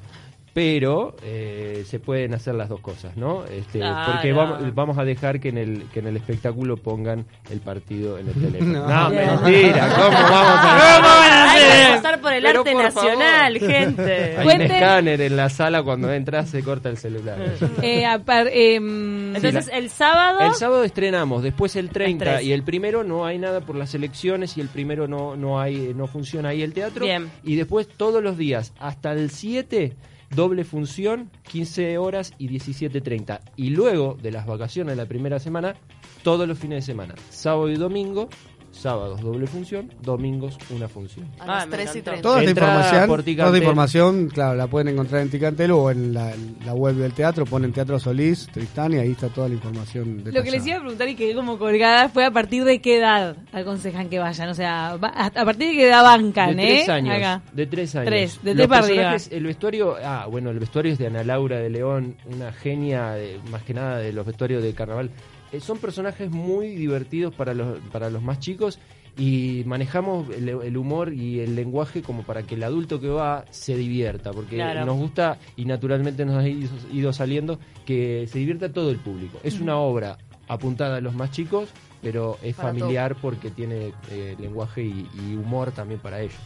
Pero 0.59 1.15
eh, 1.23 1.85
se 1.87 2.01
pueden 2.01 2.35
hacer 2.35 2.57
las 2.57 2.69
dos 2.69 2.81
cosas, 2.81 3.17
¿no? 3.17 3.45
Este. 3.45 3.79
Porque 3.79 4.33
vamos, 4.33 4.75
vamos 4.75 4.99
a 4.99 5.05
dejar 5.05 5.39
que 5.39 5.51
en 5.51 5.57
el 5.59 5.85
que 5.95 6.01
en 6.01 6.09
el 6.09 6.17
espectáculo 6.17 6.77
pongan 6.77 7.27
el 7.49 7.61
partido 7.61 8.19
en 8.19 8.27
el 8.27 8.35
teléfono. 8.43 8.89
No, 8.89 9.09
mentira, 9.09 9.89
¿cómo 9.95 10.11
vamos 10.11 10.59
a 10.59 10.97
¿Cómo 10.97 11.09
van 11.15 11.31
a 11.31 11.53
hacer? 11.53 11.71
Hay 11.71 11.87
que 11.93 11.97
pasar 12.03 12.21
por 12.21 12.33
el 12.33 12.43
Pero 12.43 12.59
arte 12.59 12.73
por 12.73 12.83
nacional, 12.83 13.57
favor. 13.61 13.73
gente. 13.73 14.37
Hay 14.39 14.47
un 14.49 14.61
escáner 14.63 15.21
en 15.21 15.37
la 15.37 15.49
sala 15.49 15.85
cuando 15.85 16.13
entras 16.13 16.51
se 16.51 16.61
corta 16.65 16.89
el 16.89 16.97
celular. 16.97 17.39
Eh, 17.81 18.05
em, 18.53 19.37
Entonces, 19.37 19.71
el 19.73 19.91
sábado. 19.91 20.41
El 20.41 20.55
sábado 20.55 20.83
estrenamos, 20.83 21.45
después 21.45 21.77
el 21.77 21.91
30 21.91 22.25
tres. 22.25 22.43
y 22.43 22.53
el 22.53 22.65
primero 22.65 23.05
no 23.05 23.25
hay 23.27 23.39
nada 23.39 23.61
por 23.61 23.77
las 23.77 23.95
elecciones 23.95 24.57
y 24.59 24.61
el 24.61 24.69
primero 24.69 25.07
no 25.07 25.37
no 25.37 25.61
hay 25.61 25.93
no 25.95 26.09
funciona 26.09 26.49
ahí 26.49 26.63
el 26.63 26.73
teatro 26.73 27.05
Bien. 27.05 27.31
y 27.45 27.55
después 27.55 27.87
todos 27.87 28.21
los 28.25 28.37
días 28.37 28.73
hasta 28.81 29.13
el 29.13 29.31
7 29.31 29.95
doble 30.35 30.65
función 30.65 31.31
15 31.51 31.99
horas 31.99 32.33
y 32.39 32.49
17.30 32.49 33.41
y 33.57 33.71
luego 33.71 34.17
de 34.21 34.33
las 34.33 34.47
vacaciones 34.47 34.97
la 34.97 35.07
primera 35.07 35.39
semana 35.39 35.75
todos 36.23 36.47
los 36.47 36.59
fines 36.59 36.85
de 36.85 36.93
semana 36.93 37.15
sábado 37.31 37.71
y 37.71 37.77
domingo 37.77 38.29
sábados 38.71 39.21
doble 39.21 39.47
función 39.47 39.93
domingos 40.03 40.57
una 40.71 40.89
función 40.89 41.27
a 41.41 41.43
Ah, 41.45 41.47
las 41.47 41.67
me 41.69 41.77
3 41.77 41.97
y 41.97 41.99
encantó. 41.99 42.11
30. 42.11 42.23
Toda 42.23 42.39
esta 42.41 42.51
información, 42.51 43.01
por 43.09 43.09
toda 43.09 43.25
Ticantel. 43.25 43.55
esta 43.55 43.59
información, 43.65 44.29
claro, 44.29 44.55
la 44.57 44.67
pueden 44.67 44.89
encontrar 44.89 45.23
en 45.23 45.31
Ticantel 45.31 45.71
o 45.73 45.91
en 45.91 46.15
la, 46.15 46.33
en 46.35 46.57
la 46.65 46.75
web 46.75 46.95
del 46.95 47.13
teatro, 47.13 47.45
ponen 47.45 47.73
Teatro 47.73 47.99
Solís, 47.99 48.47
Tristán 48.53 48.93
y 48.93 48.97
ahí 48.99 49.13
está 49.13 49.29
toda 49.29 49.49
la 49.49 49.55
información 49.55 50.23
Lo 50.25 50.43
que 50.43 50.51
les 50.51 50.67
iba 50.67 50.77
detallada. 50.77 50.77
a 50.77 50.81
preguntar 50.81 51.09
y 51.09 51.15
quedé 51.17 51.35
como 51.35 51.59
colgada 51.59 52.09
fue 52.09 52.25
a 52.25 52.31
partir 52.31 52.65
de 52.65 52.81
qué 52.81 52.99
edad 52.99 53.37
aconsejan 53.53 54.09
que 54.09 54.19
vayan. 54.19 54.49
O 54.51 54.55
sea, 54.55 54.91
a 54.93 54.99
partir 55.45 55.69
de 55.69 55.75
qué 55.75 55.89
edad 55.89 56.03
bancan, 56.05 56.57
de 56.57 56.63
¿eh? 56.63 56.75
tres 56.77 56.89
años. 56.89 57.17
Acá. 57.17 57.43
De 57.53 57.67
tres 57.67 57.97
años. 57.97 58.07
Tres, 58.09 58.39
de 58.43 58.51
Los 58.55 58.57
tres 58.57 58.69
para 58.69 58.87
arriba. 58.87 59.17
El 59.31 59.45
vestuario, 59.45 59.97
ah, 60.05 60.27
bueno, 60.31 60.51
el 60.51 60.59
vestuario 60.59 60.93
es 60.93 60.99
de 60.99 61.07
Ana 61.09 61.25
Laura 61.25 61.59
de 61.59 61.71
León, 61.71 62.17
una 62.33 62.53
genia, 62.53 63.11
de- 63.13 63.41
más 63.51 63.63
que 63.63 63.75
nada 63.75 63.99
de 63.99 64.13
los 64.13 64.25
vestuarios 64.27 64.63
de 64.63 64.73
carnaval. 64.75 65.11
Eh, 65.53 65.61
son 65.61 65.79
personajes 65.79 66.31
muy 66.31 66.69
divertidos 66.75 67.35
para 67.35 67.55
los, 67.55 67.79
para 67.93 68.11
los 68.11 68.23
más 68.23 68.39
chicos 68.41 68.79
y 69.17 69.63
manejamos 69.67 70.29
el, 70.37 70.49
el 70.49 70.77
humor 70.77 71.13
y 71.13 71.41
el 71.41 71.57
lenguaje 71.57 72.03
como 72.03 72.23
para 72.23 72.45
que 72.45 72.55
el 72.55 72.63
adulto 72.63 73.01
que 73.01 73.09
va 73.09 73.45
se 73.51 73.77
divierta, 73.77 74.33
porque 74.33 74.57
Claro. 74.57 74.85
nos 74.87 74.97
gusta 74.97 75.39
y 75.57 75.65
naturalmente 75.65 76.25
nos 76.25 76.37
ha 76.37 76.47
ido, 76.49 76.71
ido 76.93 77.13
saliendo 77.13 77.59
que 77.85 78.29
se 78.31 78.39
divierta 78.39 78.73
todo 78.73 78.91
el 78.91 78.99
público. 78.99 79.41
Es 79.43 79.59
una 79.61 79.77
obra 79.79 80.19
apuntada 80.47 80.97
a 80.99 81.01
los 81.01 81.15
más 81.15 81.31
chicos, 81.33 81.69
pero 82.01 82.39
es 82.43 82.55
Para 82.55 82.69
familiar 82.69 83.17
porque 83.21 83.51
tiene 83.51 83.93
eh, 84.11 84.37
lenguaje 84.39 84.83
y- 84.85 85.09
y 85.15 85.35
humor 85.35 85.73
también 85.73 85.99
para 86.01 86.21
ellos. 86.21 86.39